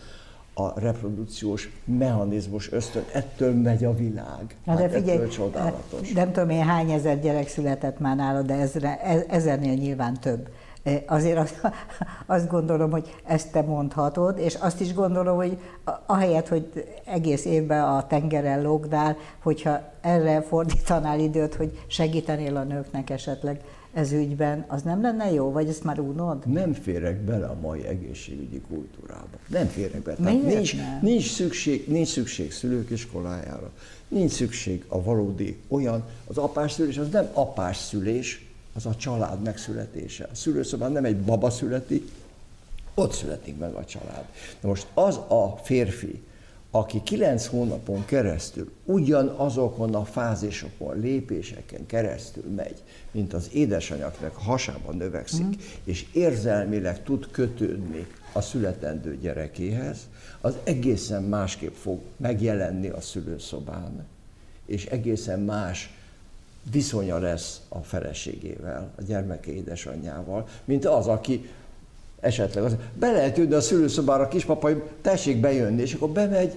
[0.58, 4.56] a reprodukciós mechanizmus ösztön, ettől megy a világ.
[4.66, 6.12] Na hát de figyelj, ettől csodálatos.
[6.12, 10.50] Nem tudom én hány ezer gyerek született már nálad, de ezre, e, ezernél nyilván több.
[10.84, 11.62] E, azért azt,
[12.26, 15.58] azt gondolom, hogy ezt te mondhatod, és azt is gondolom, hogy
[16.06, 23.10] ahelyett, hogy egész évben a tengeren lógdál, hogyha erre fordítanál időt, hogy segítenél a nőknek
[23.10, 23.62] esetleg
[23.96, 26.48] ez ügyben, az nem lenne jó, vagy ezt már unod?
[26.48, 29.38] Nem férek bele a mai egészségügyi kultúrába.
[29.48, 30.18] Nem férek bele.
[30.18, 31.00] Tehát nincs, nem?
[31.02, 33.72] nincs, szükség, nincs szükség szülők iskolájára.
[34.08, 39.42] Nincs szükség a valódi olyan, az apás szülés az nem apás szülés, az a család
[39.42, 40.28] megszületése.
[40.32, 42.12] A szülőszobán nem egy baba születik,
[42.94, 44.26] ott születik meg a család.
[44.60, 46.24] Na most az a férfi,
[46.76, 55.46] aki kilenc hónapon keresztül ugyanazokon a fázisokon, lépéseken keresztül megy, mint az édesanyagnak hasában növekszik,
[55.46, 55.52] mm.
[55.84, 59.98] és érzelmileg tud kötődni a születendő gyerekéhez,
[60.42, 64.06] az egészen másképp fog megjelenni a szülőszobán,
[64.66, 65.94] és egészen más
[66.72, 71.50] viszonya lesz a feleségével, a gyermeke édesanyjával, mint az, aki
[72.26, 76.54] esetleg az, be lehet jönni a szülőszobára, a kispapai, tessék bejönni, és akkor bemegy,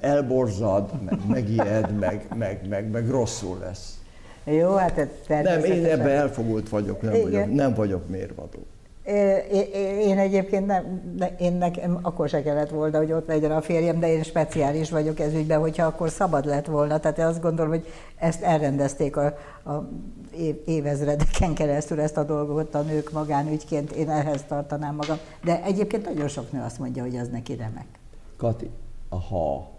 [0.00, 3.98] elborzad, meg megijed, meg, meg, meg, meg rosszul lesz.
[4.44, 8.66] Jó, hát ez Nem, én ebben elfogult vagyok, nem vagyok, nem vagyok mérvadó.
[10.00, 11.00] Én egyébként nem,
[11.38, 15.20] én nekem akkor se kellett volna, hogy ott legyen a férjem, de én speciális vagyok
[15.20, 17.00] ez ügyben, hogyha akkor szabad lett volna.
[17.00, 19.24] Tehát én azt gondolom, hogy ezt elrendezték a,
[19.64, 19.88] a
[20.64, 25.18] évezredeken keresztül ezt a dolgot a nők magánügyként, én ehhez tartanám magam.
[25.44, 27.86] De egyébként nagyon sok nő azt mondja, hogy az neki remek.
[28.36, 28.70] Kati,
[29.08, 29.70] ha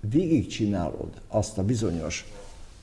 [0.00, 2.26] végigcsinálod azt a bizonyos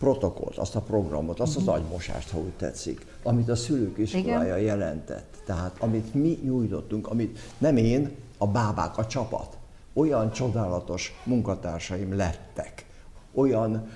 [0.02, 1.72] protokollt, azt a programot, azt az mhm.
[1.72, 4.60] agymosást, ha úgy tetszik, amit a szülők iskolája Igen.
[4.60, 5.42] jelentett.
[5.46, 9.58] Tehát amit mi nyújtottunk, amit nem én, a bábák, a csapat,
[9.94, 12.86] olyan csodálatos munkatársaim lettek,
[13.34, 13.90] olyan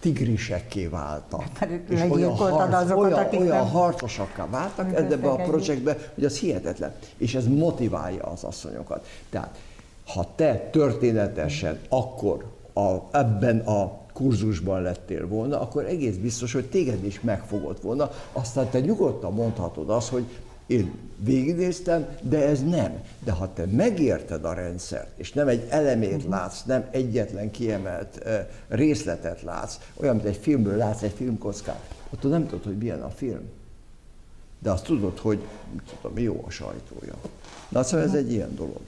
[0.00, 1.44] tigrisekké váltak.
[1.88, 6.94] És olyan, harc, azokat, olyan, olyan harcosakká váltak ebbe a projektbe, hogy az hihetetlen.
[7.16, 9.06] És ez motiválja az asszonyokat.
[9.30, 9.58] Tehát,
[10.06, 12.44] ha te történetesen akkor
[12.74, 18.10] a, ebben a kurzusban lettél volna, akkor egész biztos, hogy téged is megfogott volna.
[18.32, 20.24] Aztán te nyugodtan mondhatod azt, hogy
[20.66, 23.02] én végignéztem, de ez nem.
[23.24, 26.30] De ha te megérted a rendszert, és nem egy elemét mhm.
[26.30, 28.24] látsz, nem egyetlen kiemelt
[28.68, 33.10] részletet látsz, olyan, mint egy filmből látsz egy filmkockát, ott nem tudod, hogy milyen a
[33.10, 33.42] film.
[34.58, 35.38] De azt tudod, hogy
[36.00, 37.14] tudom, jó a sajtója.
[37.68, 38.18] Na szóval ez mhm.
[38.18, 38.80] egy ilyen dolog.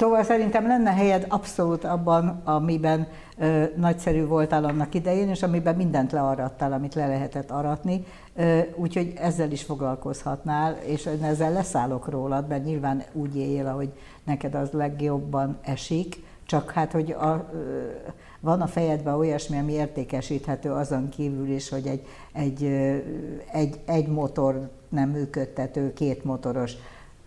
[0.00, 3.08] Szóval szerintem lenne helyed abszolút abban, amiben
[3.38, 8.04] ö, nagyszerű voltál annak idején, és amiben mindent learattál, amit le lehetett aratni,
[8.36, 13.92] ö, úgyhogy ezzel is foglalkozhatnál, és ezzel leszállok rólad, mert nyilván úgy éljél, ahogy
[14.24, 17.82] neked az legjobban esik, csak hát, hogy a, ö,
[18.40, 22.64] van a fejedben olyasmi, ami értékesíthető azon kívül is, hogy egy, egy,
[23.52, 26.72] egy, egy motor nem működtető, két motoros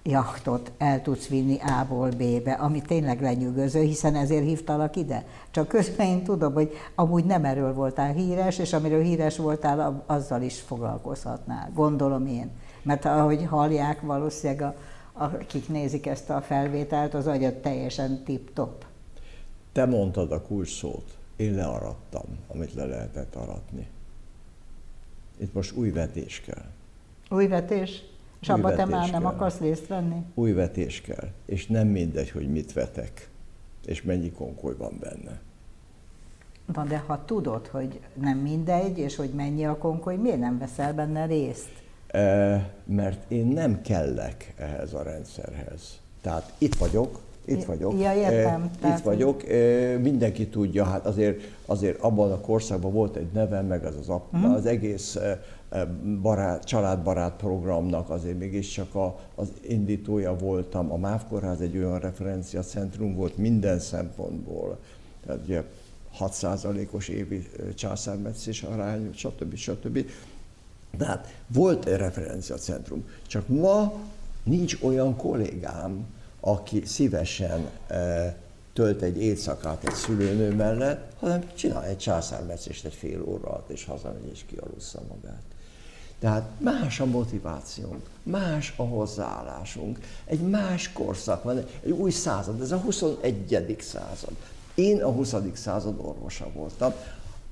[0.04, 5.26] jachtot el tudsz vinni A-ból B-be, ami tényleg lenyűgöző, hiszen ezért hívtalak ide.
[5.52, 10.42] Csak közben én tudom, hogy amúgy nem erről voltál híres, és amiről híres voltál, azzal
[10.42, 12.52] is foglalkozhatnál, gondolom én.
[12.82, 14.76] Mert ahogy hallják, valószínűleg a,
[15.14, 18.86] akik nézik ezt a felvételt, az agyat teljesen tip-top.
[19.72, 23.88] Te mondtad a kulcs szót, én learattam, amit le lehetett aratni.
[25.38, 26.66] Itt most új vetés kell.
[27.30, 28.04] Új vetés?
[28.44, 29.32] És te már nem kell.
[29.32, 30.16] akarsz részt venni?
[30.34, 33.30] Új vetés kell, és nem mindegy, hogy mit vetek,
[33.86, 35.40] és mennyi konkoly van benne.
[36.74, 40.94] Na de ha tudod, hogy nem mindegy, és hogy mennyi a konkoly, miért nem veszel
[40.94, 41.72] benne részt?
[42.08, 46.00] E, mert én nem kellek ehhez a rendszerhez.
[46.22, 48.00] Tehát itt vagyok, itt vagyok.
[48.00, 48.72] Ja, értem.
[48.86, 53.86] Itt vagyok, e, mindenki tudja, hát azért, azért abban a korszakban volt egy nevem, meg
[53.86, 54.54] az az, hmm.
[54.54, 55.18] az egész
[56.22, 60.92] barát, családbarát programnak azért mégiscsak a, az indítója voltam.
[60.92, 64.80] A MÁV Kórház egy olyan referenciacentrum volt minden szempontból.
[65.26, 65.64] Tehát ugye
[66.20, 69.56] 6%-os évi császármetszés arány, stb.
[69.56, 70.06] stb.
[70.98, 73.94] De hát volt egy referenciacentrum, csak ma
[74.44, 76.06] nincs olyan kollégám,
[76.40, 77.70] aki szívesen
[78.74, 83.86] tölt egy éjszakát egy szülőnő mellett, hanem csinál egy császármetszést egy fél óra alatt, és
[83.86, 85.53] hazamegy és kialussza magát.
[86.24, 92.72] Tehát más a motivációnk, más a hozzáállásunk, egy más korszak van, egy új század, ez
[92.72, 93.78] a 21.
[93.80, 94.36] század.
[94.76, 95.36] Én a 20.
[95.54, 96.94] század orvosa voltam.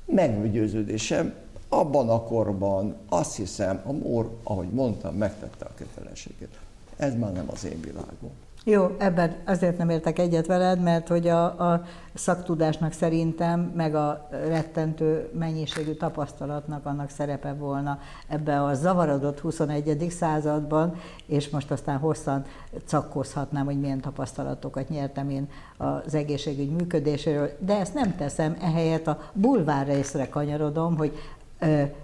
[0.06, 1.34] Meggyőződésem,
[1.70, 6.60] abban a korban azt hiszem, a Mór, ahogy mondtam, megtette a kötelességet.
[6.98, 8.32] Ez már nem az én világom.
[8.66, 11.84] Jó, ebben azért nem értek egyet veled, mert hogy a, a
[12.14, 20.06] szaktudásnak szerintem, meg a rettentő mennyiségű tapasztalatnak annak szerepe volna ebbe a zavarodott 21.
[20.10, 20.96] században,
[21.26, 22.46] és most aztán hosszan
[22.86, 29.20] cakkozhatnám, hogy milyen tapasztalatokat nyertem én az egészségügy működéséről, de ezt nem teszem, ehelyett a
[29.34, 31.18] bulvár részre kanyarodom, hogy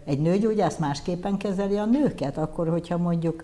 [0.06, 3.44] egy nőgyógyász másképpen kezeli a nőket, akkor, hogyha mondjuk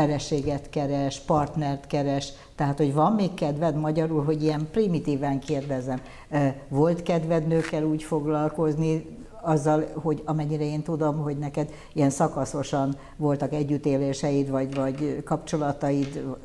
[0.00, 6.00] feleséget keres, partnert keres, tehát hogy van még kedved magyarul, hogy ilyen primitíven kérdezem,
[6.68, 13.52] volt kedved nőkkel úgy foglalkozni, azzal, hogy amennyire én tudom, hogy neked ilyen szakaszosan voltak
[13.52, 16.36] együttéléseid, vagy, vagy kapcsolataid,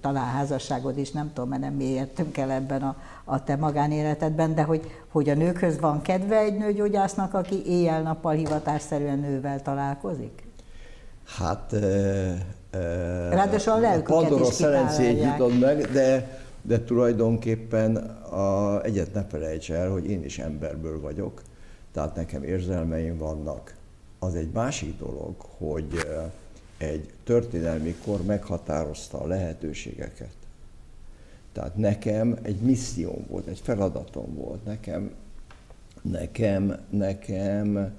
[0.00, 4.62] talán házasságod is, nem tudom, mert nem értünk el ebben a, a te magánéletedben, de
[4.62, 10.51] hogy, hogy a nőkhöz van kedve egy nőgyógyásznak, aki éjjel-nappal hivatásszerűen nővel találkozik?
[11.24, 11.74] Hát...
[13.30, 19.90] Ráadásul a lelküket Pandora szerencséjét jutott meg, de, de tulajdonképpen a, egyet ne felejts el,
[19.90, 21.42] hogy én is emberből vagyok,
[21.92, 23.74] tehát nekem érzelmeim vannak.
[24.18, 26.06] Az egy másik dolog, hogy
[26.78, 30.32] egy történelmi kor meghatározta a lehetőségeket.
[31.52, 35.14] Tehát nekem egy misszióm volt, egy feladatom volt, nekem,
[36.02, 37.92] nekem, nekem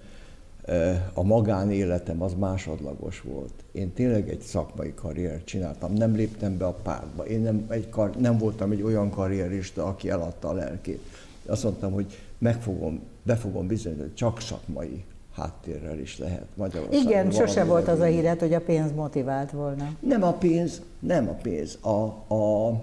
[1.13, 3.53] a magánéletem az másodlagos volt.
[3.71, 7.25] Én tényleg egy szakmai karriert csináltam, nem léptem be a pártba.
[7.25, 11.01] Én nem, egy kar, nem voltam egy olyan karrierista, aki eladta a lelkét.
[11.45, 15.03] Azt mondtam, hogy meg fogom, be fogom bizonyítani, hogy csak szakmai
[15.35, 17.09] háttérrel is lehet Magyarországon.
[17.09, 19.95] Igen, sose volt az a híret, hogy a pénz motivált volna.
[19.99, 21.77] Nem a pénz, nem a pénz.
[21.81, 22.81] A, a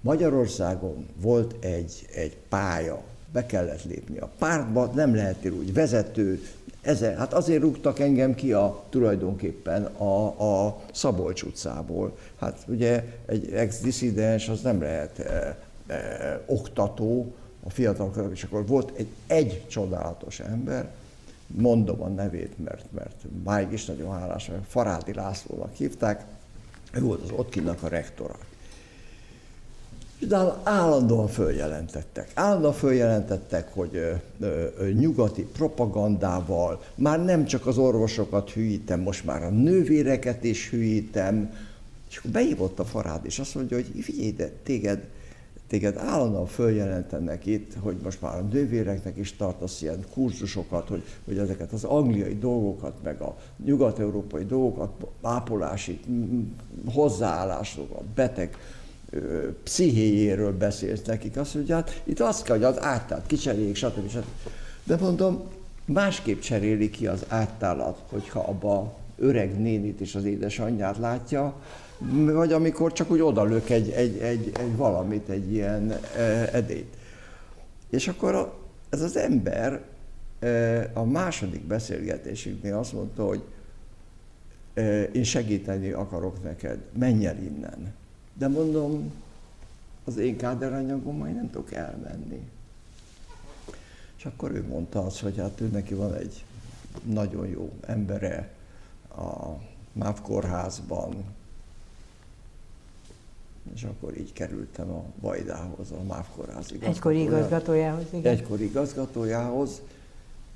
[0.00, 3.02] Magyarországon volt egy, egy pálya,
[3.32, 6.42] be kellett lépni a pártba, nem lehet úgy vezető,
[6.80, 12.16] ezer, hát azért rúgtak engem ki a, tulajdonképpen a, a Szabolcs utcából.
[12.38, 17.32] Hát ugye egy ex-diszidens az nem lehet e, e, oktató,
[17.66, 20.90] a fiatalokat, és akkor volt egy, egy csodálatos ember,
[21.46, 26.24] mondom a nevét, mert, mert máig is nagyon hálás, mert Farádi Lászlónak hívták,
[26.92, 28.38] ő volt az Otkinnak a rektora.
[30.18, 30.28] És
[30.62, 32.30] állandóan följelentettek.
[32.34, 39.42] Állandóan följelentettek, hogy ö, ö, nyugati propagandával már nem csak az orvosokat hűítem, most már
[39.42, 41.54] a nővéreket is hűítem.
[42.10, 45.04] És akkor beívott a farád, és azt mondja, hogy figyelj, de téged,
[45.68, 51.38] téged állandóan följelentenek itt, hogy most már a nővéreknek is tartasz ilyen kurzusokat, hogy, hogy
[51.38, 54.90] ezeket az angliai dolgokat, meg a nyugat-európai dolgokat,
[55.22, 56.00] ápolási
[56.92, 58.56] hozzáállásokat, beteg
[59.62, 64.10] pszichéjéről beszélsz nekik, azt mondja, hát itt azt kell, hogy az áttát kicseréljék, stb.
[64.10, 64.24] stb.
[64.84, 65.48] De mondom,
[65.84, 71.54] másképp cseréli ki az áttálat, hogyha abba öreg nénit és az édesanyját látja,
[72.32, 75.98] vagy amikor csak úgy odalök egy, egy, egy, egy valamit, egy ilyen
[76.52, 76.96] edét.
[77.90, 79.82] És akkor ez az ember
[80.92, 83.42] a második beszélgetésünknél azt mondta, hogy
[85.12, 87.94] én segíteni akarok neked, menj el innen.
[88.38, 89.12] De mondom,
[90.04, 92.48] az én káderanyagommal nem tudok elmenni.
[94.16, 96.44] És akkor ő mondta azt, hogy hát ő neki van egy
[97.04, 98.50] nagyon jó embere
[99.16, 99.50] a
[99.92, 101.24] MÁV kórházban,
[103.74, 106.96] és akkor így kerültem a Vajdához, a MÁV kórház igazgatójához.
[106.96, 108.32] Egykori igazgatójához, igen.
[108.32, 109.82] Egykori igazgatójához,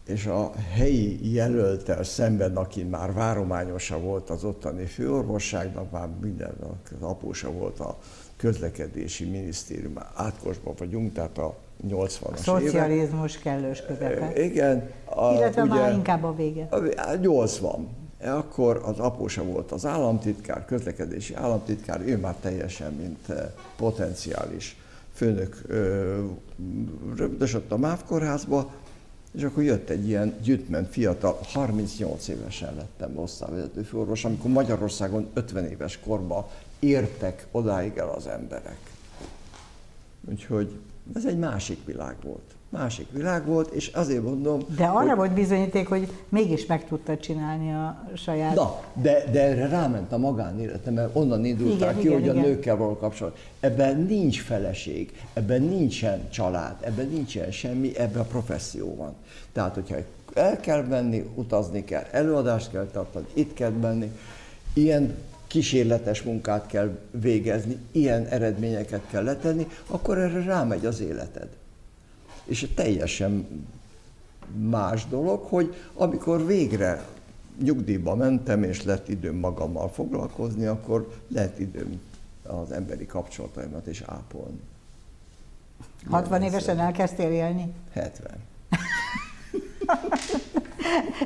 [0.07, 7.03] és a helyi jelöltel szemben, aki már várományosa volt az ottani főorvosságnak, már minden, az
[7.03, 7.98] apósa volt a
[8.36, 11.57] közlekedési minisztérium, átkosban vagyunk, tehát a
[11.88, 13.42] 80-as Szocializmus évek.
[13.42, 14.42] kellős közepe.
[14.42, 14.90] Igen.
[15.05, 16.68] A, Illetve ugye, már inkább a vége.
[16.96, 17.88] A 80.
[18.24, 23.32] Akkor az apósa volt az államtitkár, közlekedési államtitkár, ő már teljesen, mint
[23.76, 24.76] potenciális
[25.12, 25.62] főnök
[27.16, 28.70] rögdösött a MÁV kórházba,
[29.33, 35.64] és akkor jött egy ilyen gyűjtment fiatal, 38 évesen lettem osztályvezető főorvos, amikor Magyarországon 50
[35.64, 36.47] éves korban
[36.78, 38.78] értek odáig el az emberek.
[40.28, 40.78] Úgyhogy
[41.14, 42.55] ez egy másik világ volt.
[42.71, 44.61] Másik világ volt, és azért mondom...
[44.77, 45.16] De arra hogy...
[45.16, 48.55] volt bizonyíték, hogy mégis meg tudta csinálni a saját...
[48.55, 52.37] Na, de, de erre ráment a magánéletem, mert onnan indultál ki, igen, hogy igen.
[52.37, 53.39] a nőkkel való kapcsolat.
[53.61, 59.14] Ebben nincs feleség, ebben nincsen család, ebben nincsen semmi, ebben a professzió van.
[59.53, 59.97] Tehát, hogyha
[60.35, 64.11] el kell menni, utazni kell, előadást kell tartani, itt kell menni,
[64.75, 65.14] ilyen
[65.47, 71.49] kísérletes munkát kell végezni, ilyen eredményeket kell letenni, akkor erre rámegy az életed.
[72.51, 73.46] És teljesen
[74.68, 77.05] más dolog, hogy amikor végre
[77.62, 82.01] nyugdíjba mentem, és lett időm magammal foglalkozni, akkor lett időm
[82.42, 84.61] az emberi kapcsolataimat is ápolni.
[86.11, 87.72] 60 évesen elkezdtél élni?
[87.92, 88.30] 70.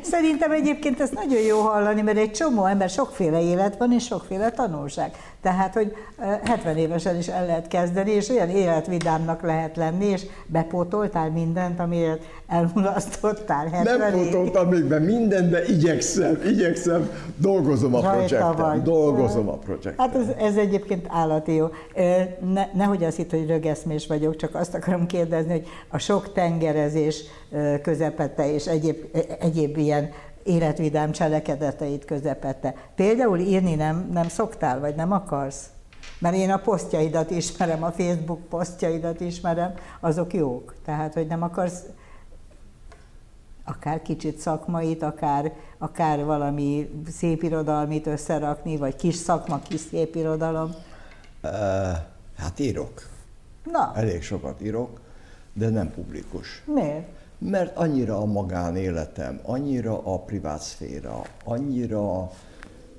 [0.02, 4.50] Szerintem egyébként ez nagyon jó hallani, mert egy csomó ember, sokféle élet van, és sokféle
[4.50, 5.16] tanulság.
[5.44, 5.96] Tehát, hogy
[6.44, 12.22] 70 évesen is el lehet kezdeni, és olyan életvidámnak lehet lenni, és bepótoltál mindent, amiért
[12.46, 19.56] elmulasztottál 70 Nem pótoltam még be mindent, de igyekszem, igyekszem, dolgozom a projekten, dolgozom a
[19.56, 19.94] projekten.
[19.96, 21.66] Hát ez, ez egyébként állati jó.
[22.52, 27.24] Ne, nehogy azt hitt, hogy rögeszmés vagyok, csak azt akarom kérdezni, hogy a sok tengerezés
[27.82, 28.96] közepette és egyéb,
[29.40, 30.10] egyéb ilyen
[30.44, 32.74] életvidám cselekedeteit közepette.
[32.94, 35.68] Például írni nem, nem szoktál, vagy nem akarsz?
[36.18, 40.74] Mert én a posztjaidat ismerem, a Facebook posztjaidat ismerem, azok jók.
[40.84, 41.82] Tehát, hogy nem akarsz
[43.64, 50.74] akár kicsit szakmait, akár, akár valami szépirodalmit összerakni, vagy kis szakma, kis szépirodalom?
[51.42, 51.50] Uh,
[52.36, 53.08] hát írok.
[53.64, 53.92] Na.
[53.94, 55.00] Elég sokat írok,
[55.52, 56.62] de nem publikus.
[56.66, 57.08] Miért?
[57.50, 62.30] Mert annyira a magánéletem, annyira a privát szféra, annyira,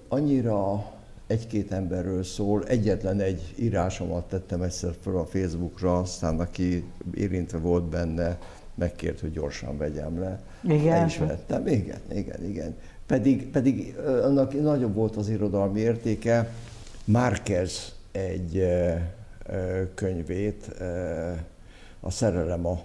[0.08, 0.92] annyira
[1.28, 2.64] egy-két emberről szól.
[2.64, 6.84] Egyetlen egy írásomat tettem egyszer fel a Facebookra, aztán aki
[7.14, 8.38] érintve volt benne,
[8.76, 10.42] megkért, hogy gyorsan vegyem le.
[10.64, 11.00] Igen.
[11.00, 11.68] Le is vettem.
[11.68, 12.76] Igen, igen, igen.
[13.06, 16.50] Pedig, pedig annak nagyobb volt az irodalmi értéke.
[17.06, 18.64] Márquez egy
[19.96, 20.82] könyvét,
[22.00, 22.80] a Szerelem a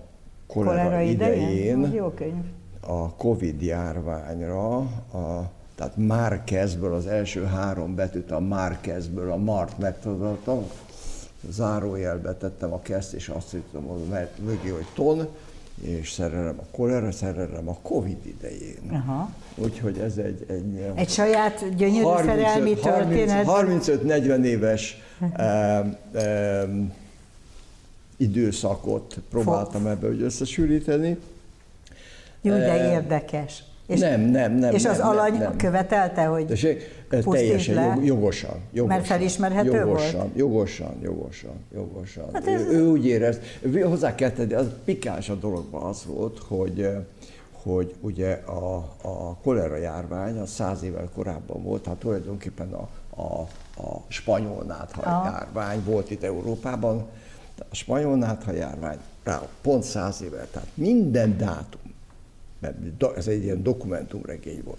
[0.53, 2.45] kolera, kolera idején, idején jó könyv.
[2.81, 10.65] a Covid járványra, a, tehát Márkezből az első három betűt a Márkezből, a Mart megtudottam,
[11.49, 15.29] zárójelbe tettem a kezd, és azt hittem, hogy mögé, hogy ton,
[15.81, 18.91] és szerelem a kolera, szerelem a Covid idején.
[18.91, 19.31] Aha.
[19.55, 20.45] Úgyhogy ez egy...
[20.49, 23.47] Egy, egy saját gyönyörű 35, szerelmi történet.
[23.49, 26.93] 35-40 éves um, um,
[28.21, 31.19] időszakot próbáltam ebbe hogy összesűríteni.
[32.41, 33.63] Jó, de érdekes.
[33.87, 34.75] És, nem, nem, nem.
[34.75, 35.57] És az nem, alany nem.
[35.57, 38.97] követelte, hogy Tessék, teljesen le, jogosan, jogosan.
[38.99, 40.37] Mert felismerhető jogosan, volt?
[40.37, 42.25] Jogosan, jogosan, jogosan.
[42.33, 42.61] Hát ez...
[42.61, 43.39] ő, ő úgy érez,
[43.83, 46.89] hozzá kell tenni, az pikáns a dologban az volt, hogy
[47.63, 52.89] hogy ugye a, a kolera járvány az száz évvel korábban volt, tehát tulajdonképpen a,
[53.23, 53.41] a,
[53.83, 57.07] a spanyol nátha járvány volt itt Európában,
[57.69, 61.81] a spanyol nátha járvány rá pont száz éve, tehát minden dátum,
[62.59, 62.77] mert
[63.17, 64.79] ez egy ilyen dokumentumregény volt,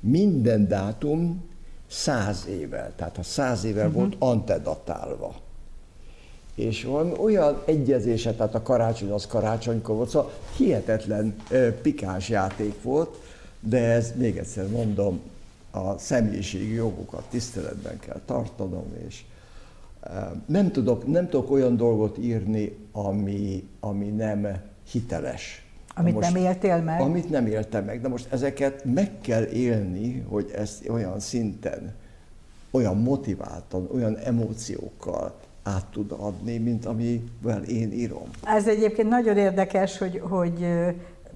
[0.00, 1.44] minden dátum
[1.88, 4.02] száz évvel, tehát a száz évvel uh-huh.
[4.02, 5.34] volt antedatálva.
[6.54, 11.36] És valami olyan egyezése, tehát a karácsony az karácsonykor volt, szóval hihetetlen
[11.82, 13.16] pikás játék volt,
[13.60, 15.20] de ez még egyszer mondom,
[15.70, 19.24] a személyiségi jogokat tiszteletben kell tartanom, és
[20.46, 24.46] nem tudok, nem tudok olyan dolgot írni, ami, ami nem
[24.90, 25.66] hiteles.
[25.94, 27.00] Amit most, nem éltél meg?
[27.00, 28.00] Amit nem éltem meg.
[28.00, 31.94] De most ezeket meg kell élni, hogy ezt olyan szinten,
[32.70, 38.28] olyan motiváltan, olyan emóciókkal át tud adni, mint amivel én írom.
[38.44, 40.66] Ez egyébként nagyon érdekes, hogy, hogy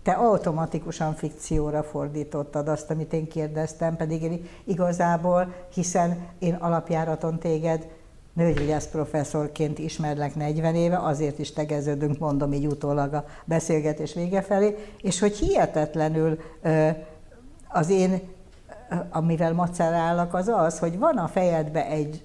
[0.02, 7.88] te automatikusan fikcióra fordítottad azt, amit én kérdeztem, pedig én igazából, hiszen én alapjáraton téged
[8.36, 14.76] nőgyógyász professzorként ismerlek 40 éve, azért is tegeződünk, mondom így utólag a beszélgetés vége felé,
[15.02, 16.38] és hogy hihetetlenül
[17.68, 18.20] az én
[19.10, 22.22] amivel macerálok, az az, hogy van a fejedbe egy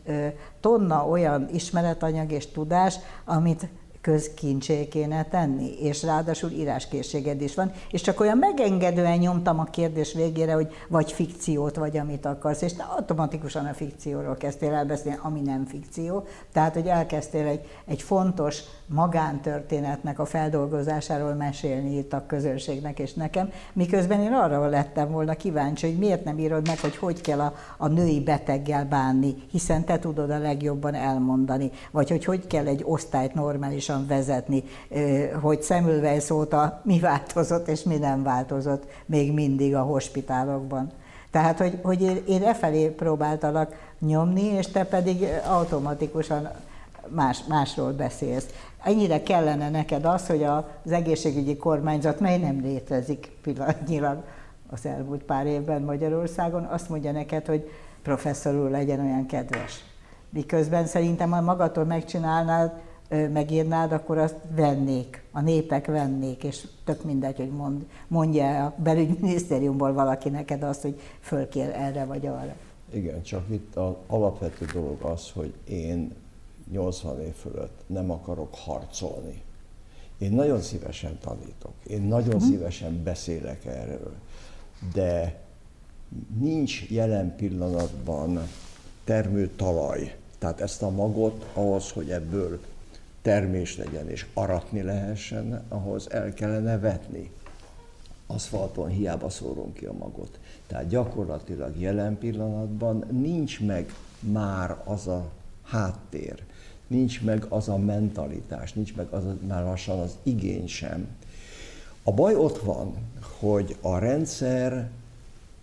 [0.59, 2.95] tonna olyan ismeretanyag és tudás,
[3.25, 3.67] amit
[4.01, 10.13] közkincsé kéne tenni, és ráadásul íráskészséged is van, és csak olyan megengedően nyomtam a kérdés
[10.13, 15.19] végére, hogy vagy fikciót, vagy amit akarsz, és te automatikusan a fikcióról kezdtél el beszélni,
[15.21, 22.25] ami nem fikció, tehát, hogy elkezdtél egy, egy fontos magántörténetnek a feldolgozásáról mesélni itt a
[22.25, 26.97] közönségnek és nekem, miközben én arra lettem volna kíváncsi, hogy miért nem írod meg, hogy
[26.97, 32.25] hogy kell a, a női beteggel bánni, hiszen te tudod a legjobban elmondani, vagy hogy
[32.25, 33.33] hogy kell egy osztályt
[33.91, 34.63] normálisan vezetni,
[35.41, 40.91] hogy Semmelweis óta mi változott és mi nem változott még mindig a hospitálokban.
[41.31, 46.49] Tehát, hogy, hogy én, e felé próbáltalak nyomni, és te pedig automatikusan
[47.07, 48.45] más, másról beszélsz.
[48.83, 54.23] Ennyire kellene neked az, hogy az egészségügyi kormányzat, mely nem létezik pillanatnyilag
[54.69, 57.69] az elmúlt pár évben Magyarországon, azt mondja neked, hogy
[58.03, 59.83] professzor úr legyen olyan kedves.
[60.29, 62.71] Miközben szerintem, ha magadtól megcsinálnád,
[63.33, 69.93] megírnád, akkor azt vennék, a népek vennék, és tök mindegy, hogy mond, mondja a belügyminisztériumból
[69.93, 72.55] valaki neked azt, hogy fölkér erre vagy arra.
[72.93, 76.13] Igen, csak itt az alapvető dolog az, hogy én
[76.71, 79.41] 80 év fölött nem akarok harcolni.
[80.17, 82.49] Én nagyon szívesen tanítok, én nagyon uh-huh.
[82.49, 84.13] szívesen beszélek erről,
[84.93, 85.39] de
[86.39, 88.39] nincs jelen pillanatban
[89.03, 92.59] termő talaj Tehát ezt a magot ahhoz, hogy ebből
[93.21, 97.31] termés legyen és aratni lehessen, ahhoz el kellene vetni.
[98.27, 100.39] Aszfalton hiába szórunk ki a magot.
[100.67, 105.29] Tehát gyakorlatilag jelen pillanatban nincs meg már az a
[105.63, 106.43] háttér,
[106.87, 111.07] nincs meg az a mentalitás, nincs meg az a, már lassan az igény sem.
[112.03, 112.93] A baj ott van,
[113.39, 114.89] hogy a rendszer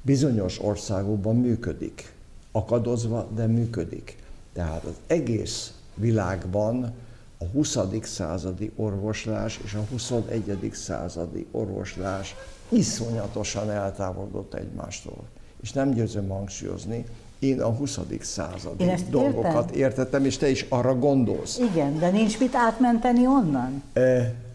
[0.03, 2.13] bizonyos országokban működik,
[2.53, 4.23] akadozva, de működik.
[4.53, 6.95] Tehát az egész világban
[7.39, 7.79] a 20.
[8.03, 10.71] századi orvoslás és a 21.
[10.73, 12.35] századi orvoslás
[12.69, 15.25] iszonyatosan eltávolodott egymástól.
[15.63, 17.05] És nem győzöm hangsúlyozni,
[17.39, 17.99] én a 20.
[18.21, 19.79] századi én dolgokat értem.
[19.79, 21.59] értettem, és te is arra gondolsz.
[21.59, 23.83] Igen, de nincs mit átmenteni onnan?
[23.93, 24.01] E,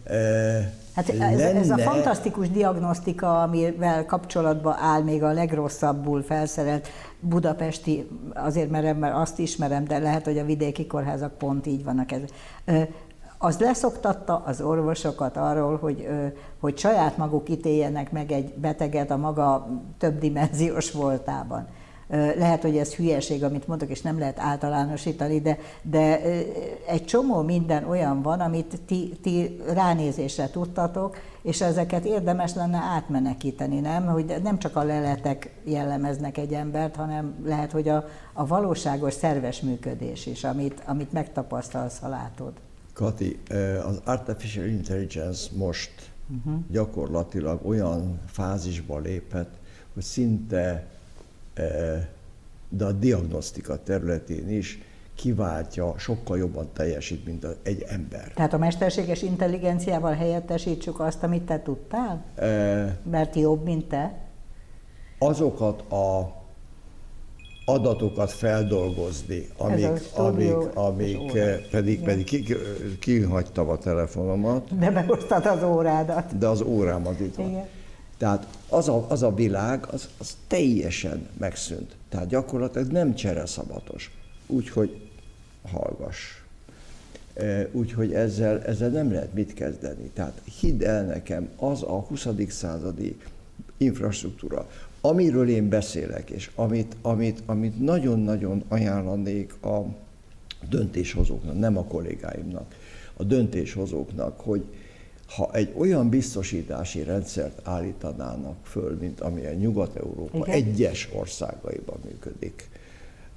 [0.04, 6.88] e, hát ez, ez a fantasztikus diagnosztika, amivel kapcsolatban áll még a legrosszabbul felszerelt
[7.20, 12.12] budapesti, azért merem, mert azt ismerem, de lehet, hogy a vidéki kórházak pont így vannak.
[12.12, 12.20] Ez.
[13.38, 16.08] Az leszoktatta az orvosokat arról, hogy,
[16.60, 19.66] hogy saját maguk ítéljenek meg egy beteget a maga
[19.98, 21.66] többdimenziós voltában.
[22.08, 26.20] Lehet, hogy ez hülyeség, amit mondok, és nem lehet általánosítani, de, de
[26.86, 33.80] egy csomó minden olyan van, amit ti, ti ránézésre tudtatok, és ezeket érdemes lenne átmenekíteni,
[33.80, 34.06] nem?
[34.06, 39.60] Hogy nem csak a leletek jellemeznek egy embert, hanem lehet, hogy a, a valóságos szerves
[39.60, 42.52] működés is, amit, amit megtapasztalsz, ha látod.
[42.92, 43.40] Kati,
[43.84, 46.62] az Artificial Intelligence most uh-huh.
[46.70, 49.52] gyakorlatilag olyan fázisba lépett,
[49.94, 50.86] hogy szinte
[52.68, 54.78] de a diagnosztika területén is
[55.14, 58.32] kiváltja, sokkal jobban teljesít, mint egy ember.
[58.34, 62.24] Tehát a mesterséges intelligenciával helyettesítsük azt, amit te tudtál?
[62.34, 64.18] E, Mert jobb, mint te?
[65.18, 66.32] Azokat a
[67.64, 71.32] adatokat feldolgozni, amik, amik, amik
[71.70, 72.56] pedig, pedig
[73.00, 74.78] kihagytam a telefonomat.
[74.78, 76.38] De behoztad az órádat.
[76.38, 77.48] De az órámat itt van.
[77.48, 77.66] Igen.
[78.24, 81.96] Tehát az a, az a világ, az, az teljesen megszűnt.
[82.08, 84.10] Tehát gyakorlatilag nem csereszabatos.
[84.46, 85.10] Úgyhogy
[85.72, 86.18] hallgass.
[87.34, 90.10] E, úgyhogy ezzel, ezzel nem lehet mit kezdeni.
[90.14, 92.26] Tehát hidd el nekem, az a 20.
[92.48, 93.16] századi
[93.76, 94.68] infrastruktúra,
[95.00, 99.84] amiről én beszélek, és amit, amit, amit nagyon-nagyon ajánlanék a
[100.68, 102.74] döntéshozóknak, nem a kollégáimnak,
[103.16, 104.64] a döntéshozóknak, hogy,
[105.36, 112.68] ha egy olyan biztosítási rendszert állítanának föl, mint amilyen Nyugat-Európa egyes országaiban működik,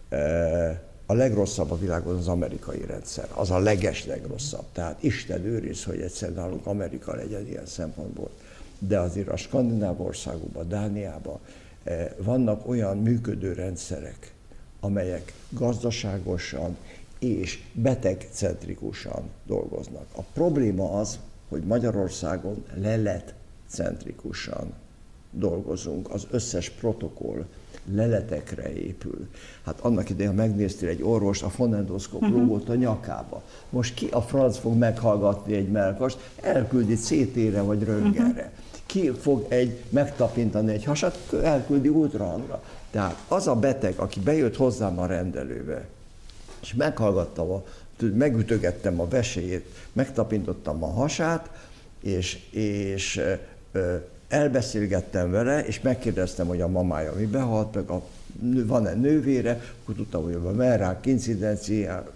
[0.09, 4.65] eh, a legrosszabb a világon az amerikai rendszer, az a leges legrosszabb.
[4.71, 8.29] Tehát Isten őriz, hogy egyszer nálunk Amerika legyen ilyen szempontból.
[8.79, 11.39] De azért a skandináv országokban, Dániában
[11.83, 14.33] eh, vannak olyan működő rendszerek,
[14.79, 16.77] amelyek gazdaságosan
[17.19, 20.05] és betegcentrikusan dolgoznak.
[20.15, 21.19] A probléma az,
[21.49, 23.33] hogy Magyarországon lelet
[23.67, 24.73] centrikusan
[25.31, 27.45] dolgozunk, az összes protokoll
[27.91, 29.27] leletekre épül.
[29.65, 32.37] Hát annak idején, ha megnéztél egy orvos, a fonendoszkop uh-huh.
[32.37, 33.43] lógott a nyakába.
[33.69, 38.41] Most ki a franc fog meghallgatni egy melkast, elküldi CT-re vagy röntgenre.
[38.41, 38.85] Uh-huh.
[38.85, 42.63] Ki fog egy megtapintani egy hasat, elküldi ultrahangra.
[42.91, 45.87] Tehát az a beteg, aki bejött hozzám a rendelőbe,
[46.61, 47.63] és meghallgatta a
[48.01, 51.49] megütögettem a veséjét, megtapintottam a hasát,
[52.01, 53.21] és, és
[54.27, 58.01] elbeszélgettem vele, és megkérdeztem, hogy a mamája mi behalt, meg a,
[58.65, 62.11] van-e nővére, akkor tudtam, hogy van merrák, incidencia,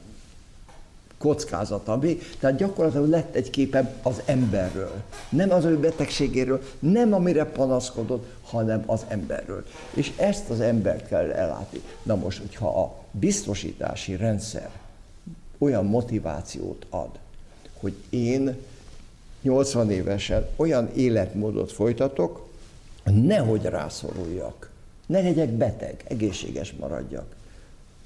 [1.18, 5.02] kockázat, ami, tehát gyakorlatilag lett egy képem az emberről.
[5.30, 9.66] Nem az ő betegségéről, nem amire panaszkodott, hanem az emberről.
[9.94, 11.82] És ezt az embert kell ellátni.
[12.04, 14.70] Na most, hogyha a biztosítási rendszer
[15.62, 17.20] olyan motivációt ad,
[17.80, 18.56] hogy én
[19.42, 22.48] 80 évesen olyan életmódot folytatok,
[23.04, 24.70] nehogy rászoruljak,
[25.06, 27.36] ne legyek beteg, egészséges maradjak.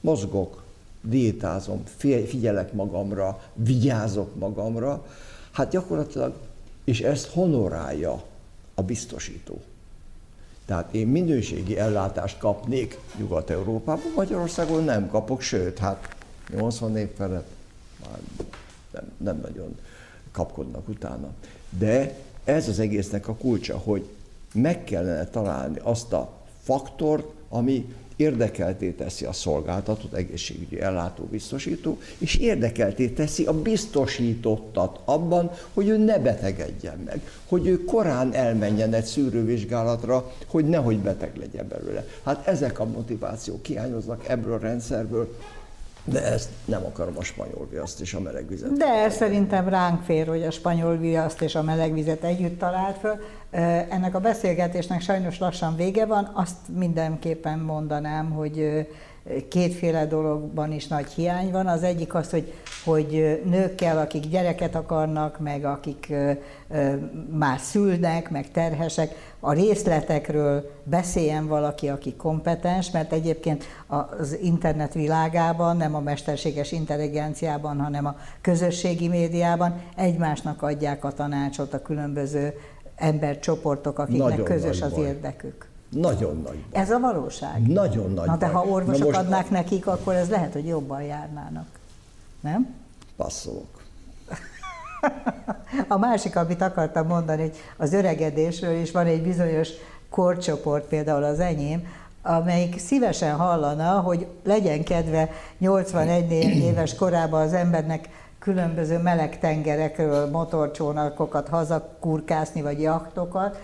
[0.02, 0.64] Mozgok,
[1.02, 1.84] diétázom,
[2.28, 5.06] figyelek magamra, vigyázok magamra,
[5.52, 6.34] hát gyakorlatilag,
[6.84, 8.24] és ezt honorálja
[8.74, 9.62] a biztosító.
[10.66, 16.16] Tehát én minőségi ellátást kapnék Nyugat-Európában, Magyarországon nem kapok, sőt, hát
[16.54, 17.48] 80 év felett
[18.02, 18.20] már
[18.92, 19.78] nem, nem nagyon
[20.32, 21.34] kapkodnak utána.
[21.80, 24.06] De ez az egésznek a kulcsa, hogy
[24.54, 26.32] meg kellene találni azt a
[26.64, 35.52] faktort, ami érdekelté teszi a szolgáltatót, egészségügyi ellátó biztosító, és érdekelté teszi a biztosítottat abban,
[35.74, 41.68] hogy ő ne betegedjen meg, hogy ő korán elmenjen egy szűrővizsgálatra, hogy nehogy beteg legyen
[41.68, 42.06] belőle.
[42.24, 45.36] Hát ezek a motivációk hiányoznak ebből a rendszerből,
[46.06, 48.78] De ezt nem akarom a spanyol viaszt és a meleg vizet.
[48.78, 53.16] De szerintem ránk fér, hogy a spanyol viaszt és a meleg vizet együtt talált föl.
[53.90, 58.88] Ennek a beszélgetésnek sajnos lassan vége van, azt mindenképpen mondanám, hogy
[59.50, 61.68] kétféle dologban is nagy hiány van.
[61.68, 62.54] Az egyik az, hogy,
[62.84, 66.14] hogy nőkkel, akik gyereket akarnak, meg akik
[67.30, 75.78] már szülnek, meg terhesek, a részletekről beszéljen valaki, aki kompetens, mert egyébként az internet világában,
[75.78, 82.54] nem a mesterséges intelligenciában, hanem a közösségi médiában egymásnak adják a tanácsot a különböző
[82.96, 85.06] embercsoportok, akiknek Nagyon közös az baj.
[85.06, 85.70] érdekük.
[85.90, 86.82] Nagyon nagy baj.
[86.82, 87.68] Ez a valóság?
[87.68, 91.68] Nagyon nagy Na de ha orvosok most adnák nekik, akkor ez lehet, hogy jobban járnának.
[92.42, 92.74] Nem?
[93.16, 93.75] Passzolok.
[95.88, 99.70] A másik, amit akartam mondani, hogy az öregedésről is van egy bizonyos
[100.10, 101.88] korcsoport, például az enyém,
[102.22, 111.48] amelyik szívesen hallana, hogy legyen kedve 81 éves korában az embernek különböző meleg tengerekről motorcsónakokat
[111.48, 113.60] hazakurkászni, vagy jachtokat,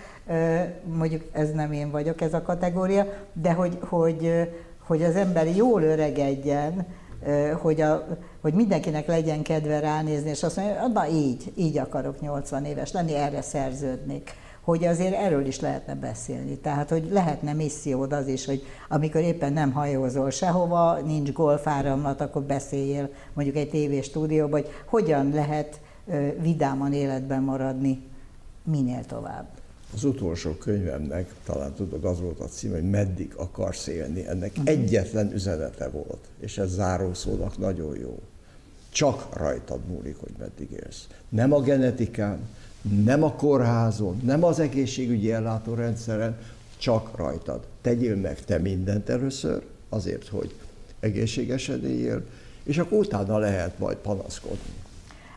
[0.84, 5.82] mondjuk ez nem én vagyok ez a kategória, de hogy, hogy, hogy az ember jól
[5.82, 6.86] öregedjen,
[7.60, 8.06] hogy, a,
[8.40, 13.14] hogy mindenkinek legyen kedve ránézni, és azt mondja, na így, így akarok 80 éves lenni,
[13.14, 14.30] erre szerződnék.
[14.60, 16.56] Hogy azért erről is lehetne beszélni.
[16.56, 22.42] Tehát, hogy lehetne missziód az is, hogy amikor éppen nem hajózol sehova, nincs golfáramlat, akkor
[22.42, 25.80] beszéljél mondjuk egy tévéstúdióban, hogy hogyan lehet
[26.40, 28.02] vidáman életben maradni
[28.64, 29.46] minél tovább.
[29.94, 34.26] Az utolsó könyvemnek, talán tudod, az volt a cím, hogy meddig akarsz élni.
[34.26, 34.68] Ennek uh-huh.
[34.68, 38.18] egyetlen üzenete volt, és ez zárószónak nagyon jó.
[38.90, 41.06] Csak rajtad múlik, hogy meddig élsz.
[41.28, 42.38] Nem a genetikán,
[43.04, 46.38] nem a kórházon, nem az egészségügyi ellátórendszeren,
[46.78, 47.66] csak rajtad.
[47.80, 50.54] Tegyél meg te mindent először, azért, hogy
[51.00, 52.24] egészségesen éljél,
[52.64, 54.81] és akkor utána lehet majd panaszkodni.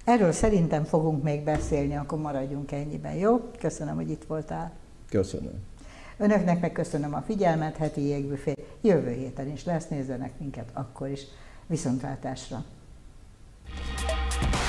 [0.06, 3.39] Erről szerintem fogunk még beszélni, akkor maradjunk ennyiben, jó?
[3.60, 4.72] Köszönöm, hogy itt voltál.
[5.10, 5.64] Köszönöm.
[6.18, 8.53] Önöknek megköszönöm a figyelmet, heti jégbüfé.
[8.82, 11.22] Jövő héten is lesz, nézzenek minket akkor is.
[11.68, 12.64] Viszontlátásra!
[13.68, 14.64] thank you